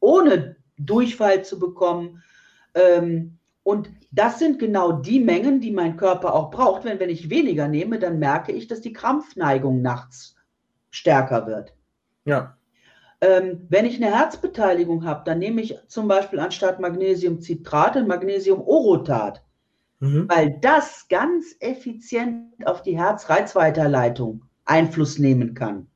ohne 0.00 0.56
Durchfall 0.78 1.44
zu 1.44 1.58
bekommen. 1.58 2.22
Ähm, 2.74 3.38
und 3.62 3.90
das 4.10 4.38
sind 4.38 4.58
genau 4.58 4.92
die 4.92 5.20
Mengen, 5.20 5.60
die 5.60 5.72
mein 5.72 5.96
Körper 5.96 6.34
auch 6.34 6.50
braucht. 6.50 6.84
Wenn, 6.84 7.00
wenn 7.00 7.10
ich 7.10 7.30
weniger 7.30 7.68
nehme, 7.68 7.98
dann 7.98 8.18
merke 8.18 8.52
ich, 8.52 8.66
dass 8.66 8.80
die 8.80 8.92
Krampfneigung 8.92 9.82
nachts 9.82 10.36
stärker 10.90 11.46
wird. 11.46 11.74
Ja. 12.24 12.56
Ähm, 13.20 13.66
wenn 13.68 13.86
ich 13.86 13.96
eine 13.96 14.14
Herzbeteiligung 14.14 15.04
habe, 15.04 15.22
dann 15.24 15.38
nehme 15.38 15.60
ich 15.60 15.78
zum 15.86 16.08
Beispiel 16.08 16.38
anstatt 16.40 16.80
Magnesiumcitrat 16.80 18.06
Magnesiumorotat, 18.06 19.42
mhm. 20.00 20.28
weil 20.28 20.58
das 20.60 21.06
ganz 21.08 21.56
effizient 21.60 22.66
auf 22.66 22.82
die 22.82 22.98
Herzreizweiterleitung 22.98 24.42
Einfluss 24.64 25.18
nehmen 25.18 25.54
kann. 25.54 25.86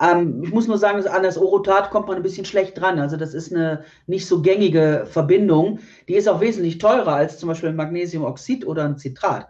Ähm, 0.00 0.42
ich 0.42 0.50
muss 0.50 0.66
nur 0.66 0.78
sagen, 0.78 1.06
an 1.06 1.22
das 1.22 1.36
Orotat 1.36 1.90
kommt 1.90 2.08
man 2.08 2.16
ein 2.16 2.22
bisschen 2.22 2.46
schlecht 2.46 2.80
dran. 2.80 2.98
Also 2.98 3.16
das 3.16 3.34
ist 3.34 3.52
eine 3.52 3.84
nicht 4.06 4.26
so 4.26 4.40
gängige 4.40 5.06
Verbindung. 5.10 5.80
Die 6.08 6.14
ist 6.14 6.28
auch 6.28 6.40
wesentlich 6.40 6.78
teurer 6.78 7.14
als 7.14 7.38
zum 7.38 7.48
Beispiel 7.48 7.68
ein 7.68 7.76
Magnesiumoxid 7.76 8.66
oder 8.66 8.84
ein 8.84 8.96
Citrat. 8.96 9.48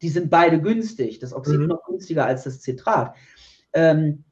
Die 0.00 0.08
sind 0.10 0.30
beide 0.30 0.60
günstig. 0.60 1.18
Das 1.18 1.32
Oxid 1.32 1.60
mhm. 1.60 1.66
noch 1.66 1.84
günstiger 1.86 2.24
als 2.24 2.44
das 2.44 2.62
Citrat. 2.62 3.16
Ähm, 3.74 4.24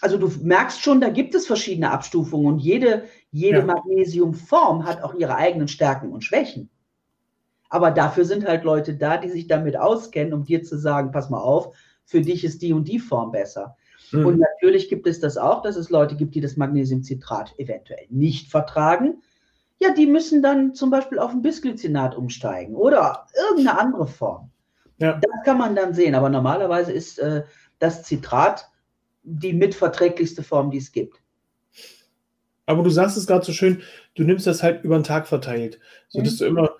also 0.00 0.16
du 0.16 0.30
merkst 0.42 0.80
schon, 0.80 1.00
da 1.00 1.08
gibt 1.08 1.34
es 1.34 1.46
verschiedene 1.46 1.90
Abstufungen 1.90 2.46
und 2.46 2.58
jede, 2.58 3.04
jede 3.30 3.58
ja. 3.58 3.64
Magnesiumform 3.64 4.84
hat 4.84 5.02
auch 5.02 5.14
ihre 5.14 5.34
eigenen 5.34 5.68
Stärken 5.68 6.12
und 6.12 6.22
Schwächen. 6.22 6.70
Aber 7.68 7.90
dafür 7.90 8.24
sind 8.24 8.46
halt 8.46 8.64
Leute 8.64 8.94
da, 8.94 9.16
die 9.16 9.28
sich 9.28 9.46
damit 9.46 9.76
auskennen, 9.76 10.32
um 10.32 10.44
dir 10.44 10.62
zu 10.62 10.78
sagen, 10.78 11.12
pass 11.12 11.30
mal 11.30 11.40
auf, 11.40 11.74
für 12.04 12.20
dich 12.20 12.44
ist 12.44 12.62
die 12.62 12.72
und 12.72 12.88
die 12.88 12.98
Form 12.98 13.32
besser. 13.32 13.76
Mhm. 14.12 14.26
Und 14.26 14.38
natürlich 14.38 14.88
gibt 14.88 15.06
es 15.06 15.20
das 15.20 15.36
auch, 15.36 15.62
dass 15.62 15.76
es 15.76 15.90
Leute 15.90 16.16
gibt, 16.16 16.34
die 16.34 16.40
das 16.40 16.56
Magnesiumcitrat 16.56 17.58
eventuell 17.58 18.06
nicht 18.08 18.50
vertragen. 18.50 19.22
Ja, 19.80 19.92
die 19.92 20.06
müssen 20.06 20.42
dann 20.42 20.74
zum 20.74 20.90
Beispiel 20.90 21.18
auf 21.18 21.30
ein 21.30 21.42
Bisglycinat 21.42 22.16
umsteigen 22.16 22.74
oder 22.74 23.26
irgendeine 23.48 23.78
andere 23.78 24.06
Form. 24.06 24.50
Ja. 24.98 25.20
Das 25.20 25.44
kann 25.44 25.58
man 25.58 25.76
dann 25.76 25.94
sehen, 25.94 26.14
aber 26.14 26.30
normalerweise 26.30 26.92
ist 26.92 27.18
äh, 27.18 27.44
das 27.78 28.04
Citrat 28.04 28.68
die 29.28 29.52
mitverträglichste 29.52 30.42
Form, 30.42 30.70
die 30.70 30.78
es 30.78 30.92
gibt. 30.92 31.16
Aber 32.66 32.82
du 32.82 32.90
sagst 32.90 33.16
es 33.16 33.26
gerade 33.26 33.44
so 33.44 33.52
schön, 33.52 33.82
du 34.14 34.24
nimmst 34.24 34.46
das 34.46 34.62
halt 34.62 34.84
über 34.84 34.98
den 34.98 35.04
Tag 35.04 35.26
verteilt, 35.26 35.78
sodass 36.08 36.34
mhm. 36.34 36.38
du 36.38 36.44
immer 36.46 36.70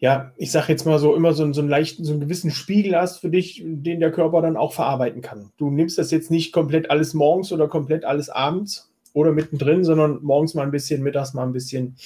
ja, 0.00 0.32
ich 0.36 0.52
sage 0.52 0.66
jetzt 0.68 0.86
mal 0.86 0.98
so, 0.98 1.14
immer 1.16 1.32
so, 1.32 1.52
so 1.52 1.60
einen 1.60 1.68
leichten, 1.68 2.04
so 2.04 2.12
einen 2.12 2.20
gewissen 2.20 2.52
Spiegel 2.52 2.96
hast 2.96 3.18
für 3.18 3.30
dich, 3.30 3.62
den 3.64 3.98
der 3.98 4.12
Körper 4.12 4.40
dann 4.42 4.56
auch 4.56 4.72
verarbeiten 4.72 5.22
kann. 5.22 5.50
Du 5.56 5.70
nimmst 5.70 5.98
das 5.98 6.12
jetzt 6.12 6.30
nicht 6.30 6.52
komplett 6.52 6.90
alles 6.90 7.14
morgens 7.14 7.52
oder 7.52 7.66
komplett 7.66 8.04
alles 8.04 8.30
abends 8.30 8.92
oder 9.12 9.32
mittendrin, 9.32 9.84
sondern 9.84 10.22
morgens 10.22 10.54
mal 10.54 10.62
ein 10.62 10.70
bisschen, 10.70 11.02
mittags 11.02 11.34
mal 11.34 11.42
ein 11.42 11.52
bisschen. 11.52 11.96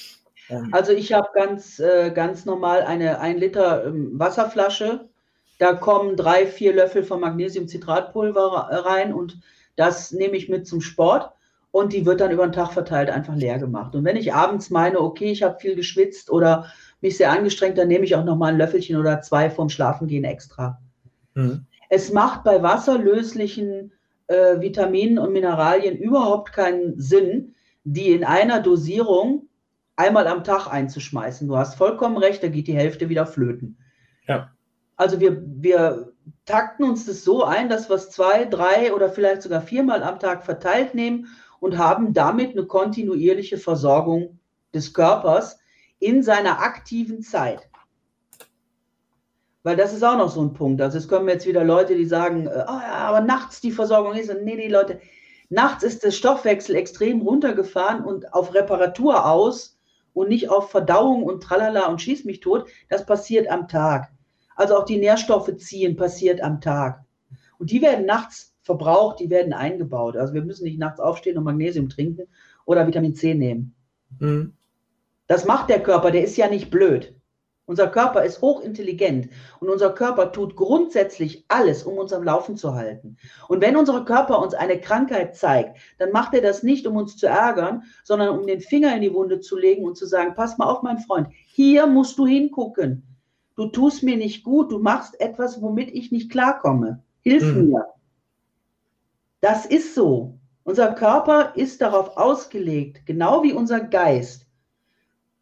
Ähm 0.49 0.69
also 0.71 0.91
ich 0.91 1.13
habe 1.13 1.27
ganz, 1.35 1.79
äh, 1.79 2.09
ganz 2.11 2.45
normal 2.45 2.81
eine 2.81 3.19
1 3.19 3.39
Liter 3.39 3.85
ähm, 3.85 4.17
Wasserflasche. 4.17 5.07
Da 5.57 5.73
kommen 5.73 6.15
drei, 6.15 6.45
vier 6.47 6.73
Löffel 6.73 7.03
von 7.03 7.19
Magnesiumcitratpulver 7.19 8.69
rein 8.85 9.13
und 9.13 9.39
das 9.75 10.11
nehme 10.11 10.35
ich 10.35 10.49
mit 10.49 10.67
zum 10.67 10.81
Sport 10.81 11.31
und 11.71 11.93
die 11.93 12.05
wird 12.05 12.21
dann 12.21 12.31
über 12.31 12.47
den 12.47 12.53
Tag 12.53 12.71
verteilt 12.71 13.09
einfach 13.09 13.35
leer 13.35 13.57
gemacht. 13.57 13.95
Und 13.95 14.05
wenn 14.05 14.15
ich 14.15 14.33
abends 14.33 14.69
meine, 14.69 14.99
okay, 14.99 15.31
ich 15.31 15.41
habe 15.41 15.59
viel 15.59 15.75
geschwitzt 15.75 16.29
oder 16.29 16.67
mich 17.01 17.17
sehr 17.17 17.31
angestrengt, 17.31 17.77
dann 17.77 17.87
nehme 17.87 18.05
ich 18.05 18.15
auch 18.15 18.23
noch 18.23 18.35
mal 18.35 18.53
ein 18.53 18.57
Löffelchen 18.57 18.97
oder 18.97 19.21
zwei 19.21 19.49
vom 19.49 19.69
Schlafengehen 19.69 20.23
extra. 20.23 20.79
Mhm. 21.33 21.65
Es 21.89 22.11
macht 22.11 22.43
bei 22.43 22.61
wasserlöslichen 22.61 23.91
äh, 24.27 24.59
Vitaminen 24.59 25.17
und 25.17 25.33
Mineralien 25.33 25.97
überhaupt 25.97 26.53
keinen 26.53 26.99
Sinn, 26.99 27.55
die 27.83 28.11
in 28.11 28.23
einer 28.23 28.59
Dosierung 28.61 29.47
einmal 29.95 30.27
am 30.27 30.43
Tag 30.43 30.67
einzuschmeißen. 30.67 31.47
Du 31.47 31.57
hast 31.57 31.75
vollkommen 31.75 32.17
recht, 32.17 32.43
da 32.43 32.47
geht 32.47 32.67
die 32.67 32.75
Hälfte 32.75 33.09
wieder 33.09 33.25
flöten. 33.25 33.77
Ja. 34.27 34.51
Also 34.95 35.19
wir, 35.19 35.41
wir 35.45 36.13
takten 36.45 36.83
uns 36.83 37.05
das 37.05 37.23
so 37.23 37.43
ein, 37.43 37.69
dass 37.69 37.89
wir 37.89 37.95
es 37.95 38.09
zwei, 38.09 38.45
drei 38.45 38.93
oder 38.93 39.09
vielleicht 39.09 39.41
sogar 39.41 39.61
viermal 39.61 40.03
am 40.03 40.19
Tag 40.19 40.43
verteilt 40.43 40.93
nehmen 40.93 41.27
und 41.59 41.77
haben 41.77 42.13
damit 42.13 42.51
eine 42.51 42.65
kontinuierliche 42.65 43.57
Versorgung 43.57 44.39
des 44.73 44.93
Körpers, 44.93 45.59
in 45.99 46.21
seiner 46.21 46.59
aktiven 46.59 47.21
Zeit. 47.21 47.69
Weil 49.63 49.77
das 49.77 49.93
ist 49.93 50.03
auch 50.03 50.17
noch 50.17 50.29
so 50.29 50.41
ein 50.41 50.53
Punkt. 50.53 50.81
Also 50.81 50.97
es 50.97 51.07
kommen 51.07 51.29
jetzt 51.29 51.47
wieder 51.47 51.63
Leute, 51.63 51.95
die 51.95 52.05
sagen, 52.05 52.47
oh 52.47 52.51
ja, 52.51 53.07
aber 53.07 53.21
nachts 53.21 53.61
die 53.61 53.71
Versorgung 53.71 54.13
ist. 54.13 54.29
Nee, 54.43 54.55
nee, 54.55 54.67
Leute, 54.67 54.99
nachts 55.49 55.83
ist 55.83 56.03
der 56.03 56.11
Stoffwechsel 56.11 56.75
extrem 56.75 57.21
runtergefahren 57.21 58.03
und 58.03 58.33
auf 58.33 58.53
Reparatur 58.53 59.25
aus 59.25 59.79
und 60.13 60.27
nicht 60.27 60.49
auf 60.49 60.69
Verdauung 60.69 61.23
und 61.23 61.41
Tralala 61.41 61.87
und 61.87 62.01
Schieß 62.01 62.25
mich 62.25 62.41
tot. 62.41 62.67
Das 62.89 63.05
passiert 63.05 63.47
am 63.49 63.69
Tag. 63.69 64.11
Also 64.55 64.77
auch 64.77 64.85
die 64.85 64.97
Nährstoffe 64.97 65.55
ziehen 65.57 65.95
passiert 65.95 66.41
am 66.41 66.61
Tag. 66.61 67.03
Und 67.57 67.71
die 67.71 67.81
werden 67.81 68.05
nachts 68.05 68.53
verbraucht, 68.61 69.19
die 69.19 69.29
werden 69.29 69.53
eingebaut. 69.53 70.17
Also 70.17 70.33
wir 70.33 70.43
müssen 70.43 70.63
nicht 70.63 70.79
nachts 70.79 70.99
aufstehen 70.99 71.37
und 71.37 71.43
Magnesium 71.43 71.89
trinken 71.89 72.27
oder 72.65 72.87
Vitamin 72.87 73.15
C 73.15 73.33
nehmen. 73.33 73.75
Mhm. 74.19 74.53
Das 75.27 75.45
macht 75.45 75.69
der 75.69 75.81
Körper, 75.81 76.11
der 76.11 76.23
ist 76.23 76.37
ja 76.37 76.47
nicht 76.47 76.69
blöd. 76.69 77.15
Unser 77.65 77.87
Körper 77.87 78.25
ist 78.25 78.41
hochintelligent 78.41 79.29
und 79.61 79.69
unser 79.69 79.91
Körper 79.91 80.33
tut 80.33 80.57
grundsätzlich 80.57 81.45
alles, 81.47 81.83
um 81.83 81.97
uns 81.97 82.11
am 82.11 82.23
Laufen 82.23 82.57
zu 82.57 82.73
halten. 82.73 83.15
Und 83.47 83.61
wenn 83.61 83.77
unser 83.77 84.03
Körper 84.03 84.39
uns 84.39 84.53
eine 84.53 84.81
Krankheit 84.81 85.37
zeigt, 85.37 85.77
dann 85.97 86.11
macht 86.11 86.33
er 86.33 86.41
das 86.41 86.63
nicht, 86.63 86.85
um 86.85 86.97
uns 86.97 87.15
zu 87.15 87.27
ärgern, 87.27 87.83
sondern 88.03 88.37
um 88.37 88.45
den 88.45 88.59
Finger 88.59 88.93
in 88.93 89.01
die 89.01 89.13
Wunde 89.13 89.39
zu 89.39 89.57
legen 89.57 89.85
und 89.85 89.97
zu 89.97 90.05
sagen, 90.05 90.35
pass 90.35 90.57
mal 90.57 90.65
auf, 90.65 90.81
mein 90.83 90.99
Freund, 90.99 91.29
hier 91.47 91.87
musst 91.87 92.17
du 92.17 92.27
hingucken. 92.27 93.12
Du 93.55 93.67
tust 93.67 94.03
mir 94.03 94.17
nicht 94.17 94.43
gut, 94.43 94.71
du 94.71 94.79
machst 94.79 95.19
etwas, 95.19 95.61
womit 95.61 95.91
ich 95.91 96.11
nicht 96.11 96.31
klarkomme. 96.31 97.03
Hilf 97.21 97.43
mhm. 97.43 97.69
mir. 97.69 97.85
Das 99.41 99.65
ist 99.65 99.93
so. 99.93 100.39
Unser 100.63 100.93
Körper 100.93 101.53
ist 101.55 101.81
darauf 101.81 102.15
ausgelegt, 102.15 103.05
genau 103.05 103.43
wie 103.43 103.53
unser 103.53 103.81
Geist, 103.81 104.47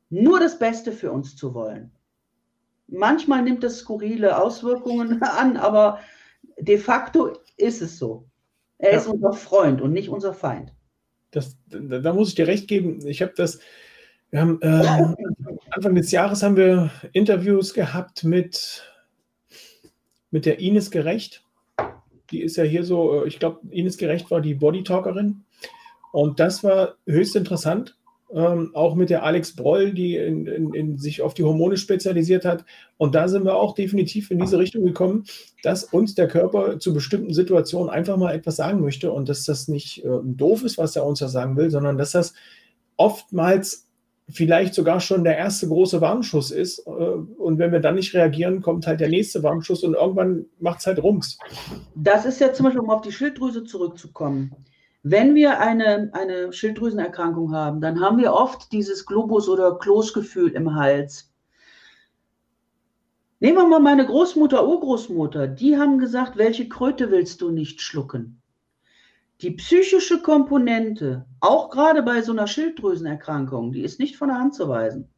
nur 0.10 0.39
das 0.39 0.58
Beste 0.58 0.91
für 0.91 1.12
uns 1.12 1.36
zu 1.36 1.53
wollen. 1.53 1.91
Manchmal 2.88 3.44
nimmt 3.44 3.63
das 3.63 3.80
skurrile 3.80 4.41
Auswirkungen 4.41 5.22
an, 5.22 5.58
aber 5.58 6.00
de 6.58 6.77
facto 6.77 7.38
ist 7.56 7.82
es 7.82 7.98
so. 7.98 8.25
Er 8.80 8.94
ja. 8.94 8.98
ist 8.98 9.08
unser 9.08 9.34
Freund 9.34 9.80
und 9.82 9.94
nicht 9.94 10.10
unser 10.10 10.34
Feind. 10.34 10.74
Das, 11.30 11.56
da, 11.68 12.00
da 12.00 12.13
muss 12.13 12.30
ich 12.30 12.36
dir 12.36 12.48
recht 12.48 12.68
geben. 12.68 13.06
Ich 13.06 13.22
habe 13.22 13.34
das, 13.38 13.60
wir 14.32 14.41
haben 14.41 14.60
äh, 14.62 15.15
Anfang 15.71 15.95
des 15.95 16.11
Jahres 16.11 16.43
haben 16.43 16.57
wir 16.57 16.91
Interviews 17.13 17.73
gehabt 17.73 18.25
mit, 18.25 18.83
mit 20.29 20.45
der 20.45 20.59
Ines 20.59 20.91
Gerecht. 20.91 21.43
Die 22.29 22.41
ist 22.41 22.57
ja 22.57 22.63
hier 22.63 22.83
so, 22.83 23.23
äh, 23.23 23.27
ich 23.27 23.39
glaube, 23.39 23.61
Ines 23.69 23.97
Gerecht 23.97 24.29
war 24.31 24.41
die 24.41 24.53
Bodytalkerin. 24.53 25.43
Und 26.11 26.41
das 26.41 26.63
war 26.63 26.95
höchst 27.07 27.37
interessant, 27.37 27.97
ähm, 28.33 28.71
auch 28.73 28.95
mit 28.95 29.09
der 29.09 29.23
Alex 29.23 29.55
Broll, 29.55 29.93
die 29.93 30.17
in, 30.17 30.45
in, 30.45 30.73
in 30.73 30.97
sich 30.97 31.21
auf 31.21 31.33
die 31.33 31.43
Hormone 31.43 31.77
spezialisiert 31.77 32.43
hat. 32.43 32.65
Und 32.97 33.15
da 33.15 33.29
sind 33.29 33.45
wir 33.45 33.55
auch 33.55 33.73
definitiv 33.73 34.29
in 34.29 34.39
diese 34.39 34.59
Richtung 34.59 34.83
gekommen, 34.83 35.23
dass 35.63 35.85
uns 35.85 36.15
der 36.15 36.27
Körper 36.27 36.79
zu 36.79 36.93
bestimmten 36.93 37.33
Situationen 37.33 37.89
einfach 37.89 38.17
mal 38.17 38.33
etwas 38.35 38.57
sagen 38.57 38.81
möchte 38.81 39.13
und 39.13 39.29
dass 39.29 39.45
das 39.45 39.69
nicht 39.69 40.03
äh, 40.03 40.09
doof 40.21 40.63
ist, 40.63 40.77
was 40.77 40.97
er 40.97 41.05
uns 41.05 41.19
da 41.19 41.29
sagen 41.29 41.55
will, 41.55 41.71
sondern 41.71 41.97
dass 41.97 42.11
das 42.11 42.33
oftmals 42.97 43.87
vielleicht 44.31 44.73
sogar 44.73 45.00
schon 45.00 45.23
der 45.23 45.38
erste 45.38 45.67
große 45.67 46.01
Warnschuss 46.01 46.51
ist. 46.51 46.79
Äh, 46.88 46.89
und 46.89 47.59
wenn 47.59 47.71
wir 47.71 47.79
dann 47.79 47.95
nicht 47.95 48.13
reagieren, 48.13 48.61
kommt 48.61 48.88
halt 48.88 49.00
der 49.00 49.09
nächste 49.09 49.43
Warnschuss 49.43 49.83
und 49.83 49.93
irgendwann 49.93 50.45
macht 50.59 50.79
es 50.79 50.88
halt 50.88 51.01
Rums. 51.01 51.38
Das 51.95 52.25
ist 52.25 52.39
ja 52.39 52.53
zum 52.53 52.65
Beispiel, 52.65 52.81
um 52.81 52.89
auf 52.89 53.01
die 53.01 53.11
Schilddrüse 53.11 53.63
zurückzukommen. 53.63 54.55
Wenn 55.03 55.33
wir 55.33 55.59
eine, 55.59 56.11
eine 56.13 56.53
Schilddrüsenerkrankung 56.53 57.53
haben, 57.53 57.81
dann 57.81 58.00
haben 58.00 58.19
wir 58.19 58.33
oft 58.33 58.71
dieses 58.71 59.05
Globus- 59.05 59.50
oder 59.50 59.77
Kloßgefühl 59.79 60.51
im 60.51 60.75
Hals. 60.75 61.31
Nehmen 63.39 63.57
wir 63.57 63.67
mal 63.67 63.79
meine 63.79 64.05
Großmutter, 64.05 64.67
Urgroßmutter, 64.67 65.47
die 65.47 65.75
haben 65.75 65.97
gesagt, 65.97 66.38
welche 66.38 66.69
Kröte 66.69 67.09
willst 67.09 67.41
du 67.41 67.50
nicht 67.50 67.81
schlucken? 67.81 68.40
Die 69.41 69.51
psychische 69.51 70.21
Komponente, 70.21 71.25
auch 71.39 71.71
gerade 71.71 72.03
bei 72.03 72.21
so 72.21 72.31
einer 72.31 72.45
Schilddrüsenerkrankung, 72.45 73.71
die 73.71 73.81
ist 73.81 74.00
nicht 74.00 74.15
von 74.15 74.27
der 74.27 74.38
Hand 74.38 74.53
zu 74.53 74.69
weisen. 74.69 75.10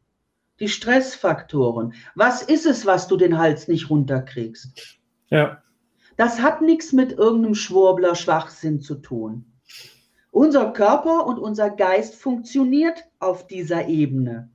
Die 0.60 0.68
Stressfaktoren. 0.68 1.92
Was 2.14 2.40
ist 2.40 2.64
es, 2.64 2.86
was 2.86 3.06
du 3.06 3.18
den 3.18 3.36
Hals 3.36 3.68
nicht 3.68 3.90
runterkriegst? 3.90 4.98
Ja. 5.28 5.62
Das 6.16 6.40
hat 6.40 6.62
nichts 6.62 6.92
mit 6.92 7.12
irgendeinem 7.12 7.54
Schwurbler 7.54 8.14
Schwachsinn 8.14 8.80
zu 8.80 8.94
tun. 8.94 9.52
Unser 10.30 10.72
Körper 10.72 11.26
und 11.26 11.38
unser 11.38 11.68
Geist 11.68 12.14
funktioniert 12.14 13.04
auf 13.18 13.46
dieser 13.46 13.88
Ebene. 13.88 14.50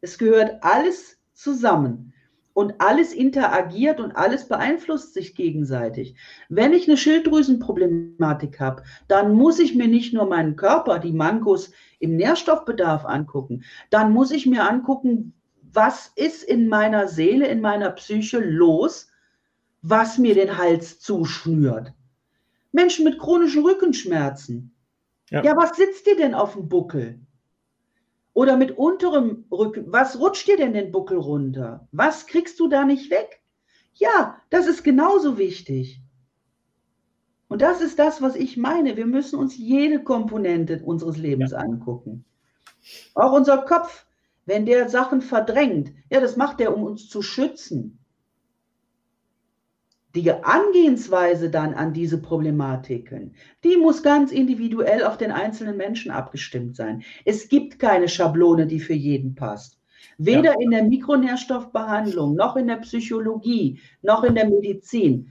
Es 0.00 0.16
gehört 0.16 0.62
alles 0.64 1.18
zusammen 1.34 2.11
und 2.54 2.80
alles 2.80 3.12
interagiert 3.12 4.00
und 4.00 4.12
alles 4.12 4.48
beeinflusst 4.48 5.14
sich 5.14 5.34
gegenseitig. 5.34 6.14
Wenn 6.48 6.72
ich 6.72 6.86
eine 6.86 6.96
Schilddrüsenproblematik 6.96 8.60
habe, 8.60 8.82
dann 9.08 9.34
muss 9.34 9.58
ich 9.58 9.74
mir 9.74 9.88
nicht 9.88 10.12
nur 10.12 10.26
meinen 10.26 10.56
Körper, 10.56 10.98
die 10.98 11.12
Mankos 11.12 11.72
im 11.98 12.16
Nährstoffbedarf 12.16 13.04
angucken, 13.04 13.64
dann 13.90 14.12
muss 14.12 14.30
ich 14.30 14.46
mir 14.46 14.68
angucken, 14.68 15.34
was 15.72 16.12
ist 16.16 16.42
in 16.42 16.68
meiner 16.68 17.08
Seele, 17.08 17.46
in 17.48 17.60
meiner 17.60 17.90
Psyche 17.90 18.38
los, 18.38 19.10
was 19.80 20.18
mir 20.18 20.34
den 20.34 20.58
Hals 20.58 21.00
zuschnürt. 21.00 21.92
Menschen 22.72 23.04
mit 23.04 23.18
chronischen 23.18 23.62
Rückenschmerzen. 23.62 24.74
Ja. 25.30 25.42
ja, 25.42 25.56
was 25.56 25.76
sitzt 25.76 26.06
dir 26.06 26.16
denn 26.16 26.34
auf 26.34 26.54
dem 26.54 26.68
Buckel? 26.68 27.18
Oder 28.34 28.56
mit 28.56 28.78
unterem 28.78 29.44
Rücken, 29.50 29.92
was 29.92 30.18
rutscht 30.18 30.48
dir 30.48 30.56
denn 30.56 30.72
den 30.72 30.90
Buckel 30.90 31.18
runter? 31.18 31.86
Was 31.92 32.26
kriegst 32.26 32.58
du 32.60 32.68
da 32.68 32.84
nicht 32.84 33.10
weg? 33.10 33.42
Ja, 33.94 34.40
das 34.48 34.66
ist 34.66 34.84
genauso 34.84 35.36
wichtig. 35.36 36.00
Und 37.48 37.60
das 37.60 37.82
ist 37.82 37.98
das, 37.98 38.22
was 38.22 38.34
ich 38.34 38.56
meine. 38.56 38.96
Wir 38.96 39.04
müssen 39.04 39.38
uns 39.38 39.58
jede 39.58 40.02
Komponente 40.02 40.80
unseres 40.82 41.18
Lebens 41.18 41.50
ja. 41.50 41.58
angucken. 41.58 42.24
Auch 43.14 43.32
unser 43.32 43.58
Kopf, 43.58 44.06
wenn 44.46 44.64
der 44.64 44.88
Sachen 44.88 45.20
verdrängt, 45.20 45.92
ja, 46.10 46.20
das 46.20 46.36
macht 46.36 46.60
er, 46.62 46.74
um 46.74 46.82
uns 46.82 47.08
zu 47.08 47.20
schützen 47.20 48.01
die 50.14 50.30
Angehensweise 50.30 51.48
dann 51.48 51.74
an 51.74 51.92
diese 51.92 52.20
Problematiken, 52.20 53.34
die 53.64 53.76
muss 53.76 54.02
ganz 54.02 54.30
individuell 54.30 55.04
auf 55.04 55.16
den 55.16 55.32
einzelnen 55.32 55.76
Menschen 55.76 56.10
abgestimmt 56.10 56.76
sein. 56.76 57.02
Es 57.24 57.48
gibt 57.48 57.78
keine 57.78 58.08
Schablone, 58.08 58.66
die 58.66 58.80
für 58.80 58.94
jeden 58.94 59.34
passt. 59.34 59.78
Weder 60.18 60.52
ja. 60.52 60.60
in 60.60 60.70
der 60.70 60.84
Mikronährstoffbehandlung, 60.84 62.34
noch 62.34 62.56
in 62.56 62.66
der 62.66 62.76
Psychologie, 62.76 63.80
noch 64.02 64.24
in 64.24 64.34
der 64.34 64.48
Medizin. 64.48 65.30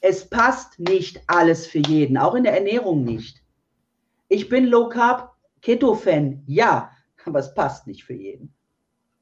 Es 0.00 0.28
passt 0.28 0.80
nicht 0.80 1.22
alles 1.26 1.66
für 1.66 1.78
jeden, 1.78 2.16
auch 2.16 2.34
in 2.34 2.44
der 2.44 2.56
Ernährung 2.56 3.04
nicht. 3.04 3.42
Ich 4.28 4.48
bin 4.48 4.66
Low 4.66 4.88
Carb 4.88 5.36
Keto 5.60 5.94
Fan, 5.94 6.42
ja, 6.46 6.90
aber 7.24 7.38
es 7.38 7.54
passt 7.54 7.86
nicht 7.86 8.04
für 8.04 8.14
jeden. 8.14 8.52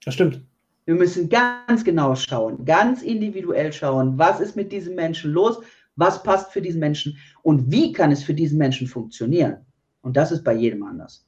Das 0.05 0.15
stimmt. 0.15 0.43
Wir 0.91 0.97
müssen 0.97 1.29
ganz 1.29 1.85
genau 1.85 2.17
schauen, 2.17 2.65
ganz 2.65 3.03
individuell 3.03 3.73
schauen, 3.73 4.19
was 4.19 4.41
ist 4.41 4.57
mit 4.57 4.73
diesem 4.73 4.97
Menschen 4.97 5.31
los, 5.31 5.61
was 5.95 6.21
passt 6.25 6.51
für 6.51 6.61
diesen 6.61 6.81
Menschen 6.81 7.17
und 7.45 7.71
wie 7.71 7.93
kann 7.93 8.11
es 8.11 8.25
für 8.25 8.35
diesen 8.35 8.59
Menschen 8.59 8.89
funktionieren. 8.89 9.59
Und 10.03 10.17
das 10.17 10.33
ist 10.33 10.43
bei 10.43 10.53
jedem 10.53 10.83
anders. 10.83 11.25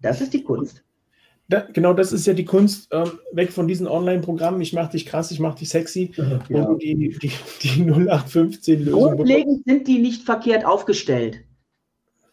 Das 0.00 0.20
ist 0.20 0.34
die 0.34 0.42
Kunst. 0.42 0.82
Da, 1.46 1.60
genau, 1.60 1.92
das 1.92 2.12
ist 2.12 2.26
ja 2.26 2.34
die 2.34 2.44
Kunst, 2.44 2.88
ähm, 2.90 3.20
weg 3.30 3.52
von 3.52 3.68
diesen 3.68 3.86
Online-Programmen, 3.86 4.60
ich 4.60 4.72
mache 4.72 4.90
dich 4.90 5.06
krass, 5.06 5.30
ich 5.30 5.38
mache 5.38 5.60
dich 5.60 5.68
sexy 5.68 6.12
ja. 6.48 6.64
und 6.64 6.82
die, 6.82 7.16
die, 7.22 7.30
die 7.62 7.84
0815-Lösung. 7.84 9.14
Grundlegend 9.14 9.64
sind 9.64 9.86
die 9.86 10.00
nicht 10.00 10.24
verkehrt 10.24 10.64
aufgestellt. 10.64 11.44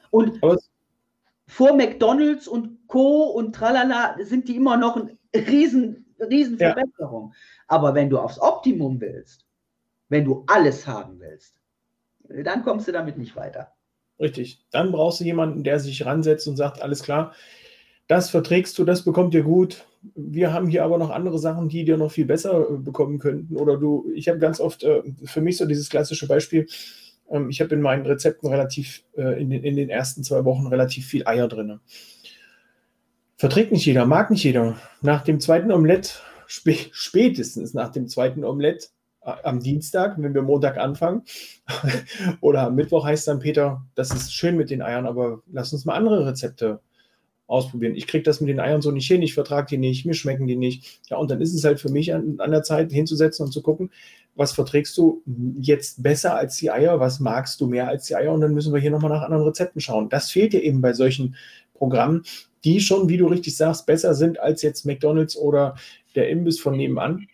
Und 0.09 0.41
vor 1.51 1.75
McDonalds 1.75 2.47
und 2.47 2.87
Co. 2.87 3.23
und 3.25 3.53
tralala 3.53 4.15
sind 4.21 4.47
die 4.47 4.55
immer 4.55 4.77
noch 4.77 4.95
eine 4.95 5.17
riesen, 5.33 6.05
riesen 6.17 6.57
Verbesserung. 6.57 7.33
Ja. 7.33 7.37
Aber 7.67 7.93
wenn 7.93 8.09
du 8.09 8.19
aufs 8.19 8.39
Optimum 8.39 9.01
willst, 9.01 9.45
wenn 10.07 10.23
du 10.23 10.45
alles 10.47 10.87
haben 10.87 11.19
willst, 11.19 11.57
dann 12.45 12.63
kommst 12.63 12.87
du 12.87 12.93
damit 12.93 13.17
nicht 13.17 13.35
weiter. 13.35 13.73
Richtig. 14.17 14.65
Dann 14.71 14.93
brauchst 14.93 15.19
du 15.19 15.25
jemanden, 15.25 15.65
der 15.65 15.79
sich 15.79 16.05
ransetzt 16.05 16.47
und 16.47 16.55
sagt, 16.55 16.81
alles 16.81 17.03
klar, 17.03 17.33
das 18.07 18.29
verträgst 18.29 18.79
du, 18.79 18.85
das 18.85 19.03
bekommt 19.03 19.33
dir 19.33 19.43
gut. 19.43 19.85
Wir 20.15 20.53
haben 20.53 20.67
hier 20.67 20.85
aber 20.85 20.97
noch 20.97 21.09
andere 21.09 21.37
Sachen, 21.37 21.67
die 21.67 21.83
dir 21.83 21.97
noch 21.97 22.11
viel 22.11 22.25
besser 22.25 22.77
bekommen 22.77 23.19
könnten. 23.19 23.57
Oder 23.57 23.77
du, 23.77 24.09
ich 24.15 24.29
habe 24.29 24.39
ganz 24.39 24.61
oft 24.61 24.83
äh, 24.83 25.03
für 25.25 25.41
mich 25.41 25.57
so 25.57 25.65
dieses 25.65 25.89
klassische 25.89 26.27
Beispiel, 26.27 26.67
ähm, 27.31 27.49
ich 27.49 27.61
habe 27.61 27.75
in 27.75 27.81
meinen 27.81 28.05
Rezepten 28.05 28.49
relativ, 28.49 29.03
äh, 29.15 29.41
in, 29.41 29.49
den, 29.49 29.63
in 29.63 29.75
den 29.75 29.89
ersten 29.89 30.23
zwei 30.23 30.45
Wochen 30.45 30.67
relativ 30.67 31.07
viel 31.07 31.27
Eier 31.27 31.47
drin. 31.47 31.79
Verträgt 33.37 33.71
nicht 33.71 33.85
jeder, 33.85 34.05
mag 34.05 34.29
nicht 34.29 34.43
jeder. 34.43 34.77
Nach 35.01 35.23
dem 35.23 35.39
zweiten 35.39 35.71
Omelett, 35.71 36.21
spätestens 36.47 37.73
nach 37.73 37.89
dem 37.91 38.07
zweiten 38.07 38.43
Omelett 38.43 38.91
am 39.21 39.59
Dienstag, 39.59 40.15
wenn 40.17 40.33
wir 40.33 40.41
Montag 40.41 40.77
anfangen, 40.77 41.23
oder 42.41 42.63
am 42.63 42.75
Mittwoch 42.75 43.05
heißt 43.05 43.27
dann 43.27 43.39
Peter, 43.39 43.85
das 43.95 44.11
ist 44.11 44.33
schön 44.33 44.57
mit 44.57 44.69
den 44.69 44.81
Eiern, 44.81 45.05
aber 45.05 45.41
lass 45.51 45.73
uns 45.73 45.85
mal 45.85 45.95
andere 45.95 46.25
Rezepte 46.25 46.81
ausprobieren. 47.51 47.95
Ich 47.95 48.07
kriege 48.07 48.23
das 48.23 48.39
mit 48.39 48.49
den 48.49 48.59
Eiern 48.59 48.81
so 48.81 48.91
nicht 48.91 49.07
hin, 49.07 49.21
ich 49.21 49.33
vertrage 49.33 49.67
die 49.67 49.77
nicht, 49.77 50.05
mir 50.05 50.13
schmecken 50.13 50.47
die 50.47 50.55
nicht. 50.55 51.01
Ja, 51.09 51.17
und 51.17 51.29
dann 51.29 51.41
ist 51.41 51.53
es 51.53 51.63
halt 51.63 51.79
für 51.79 51.89
mich 51.89 52.13
an, 52.13 52.35
an 52.39 52.51
der 52.51 52.63
Zeit 52.63 52.91
hinzusetzen 52.91 53.45
und 53.45 53.51
zu 53.51 53.61
gucken, 53.61 53.91
was 54.35 54.53
verträgst 54.53 54.97
du 54.97 55.21
jetzt 55.59 56.01
besser 56.01 56.35
als 56.35 56.55
die 56.55 56.71
Eier, 56.71 56.99
was 56.99 57.19
magst 57.19 57.59
du 57.59 57.67
mehr 57.67 57.89
als 57.89 58.05
die 58.05 58.15
Eier 58.15 58.33
und 58.33 58.41
dann 58.41 58.53
müssen 58.53 58.73
wir 58.73 58.79
hier 58.79 58.91
nochmal 58.91 59.11
nach 59.11 59.23
anderen 59.23 59.43
Rezepten 59.43 59.81
schauen. 59.81 60.09
Das 60.09 60.31
fehlt 60.31 60.53
dir 60.53 60.63
eben 60.63 60.81
bei 60.81 60.93
solchen 60.93 61.35
Programmen, 61.73 62.23
die 62.63 62.79
schon, 62.79 63.09
wie 63.09 63.17
du 63.17 63.27
richtig 63.27 63.57
sagst, 63.57 63.85
besser 63.85 64.13
sind 64.13 64.39
als 64.39 64.61
jetzt 64.61 64.85
McDonalds 64.85 65.35
oder 65.35 65.75
der 66.15 66.29
Imbiss 66.29 66.59
von 66.59 66.77
nebenan. 66.77 67.27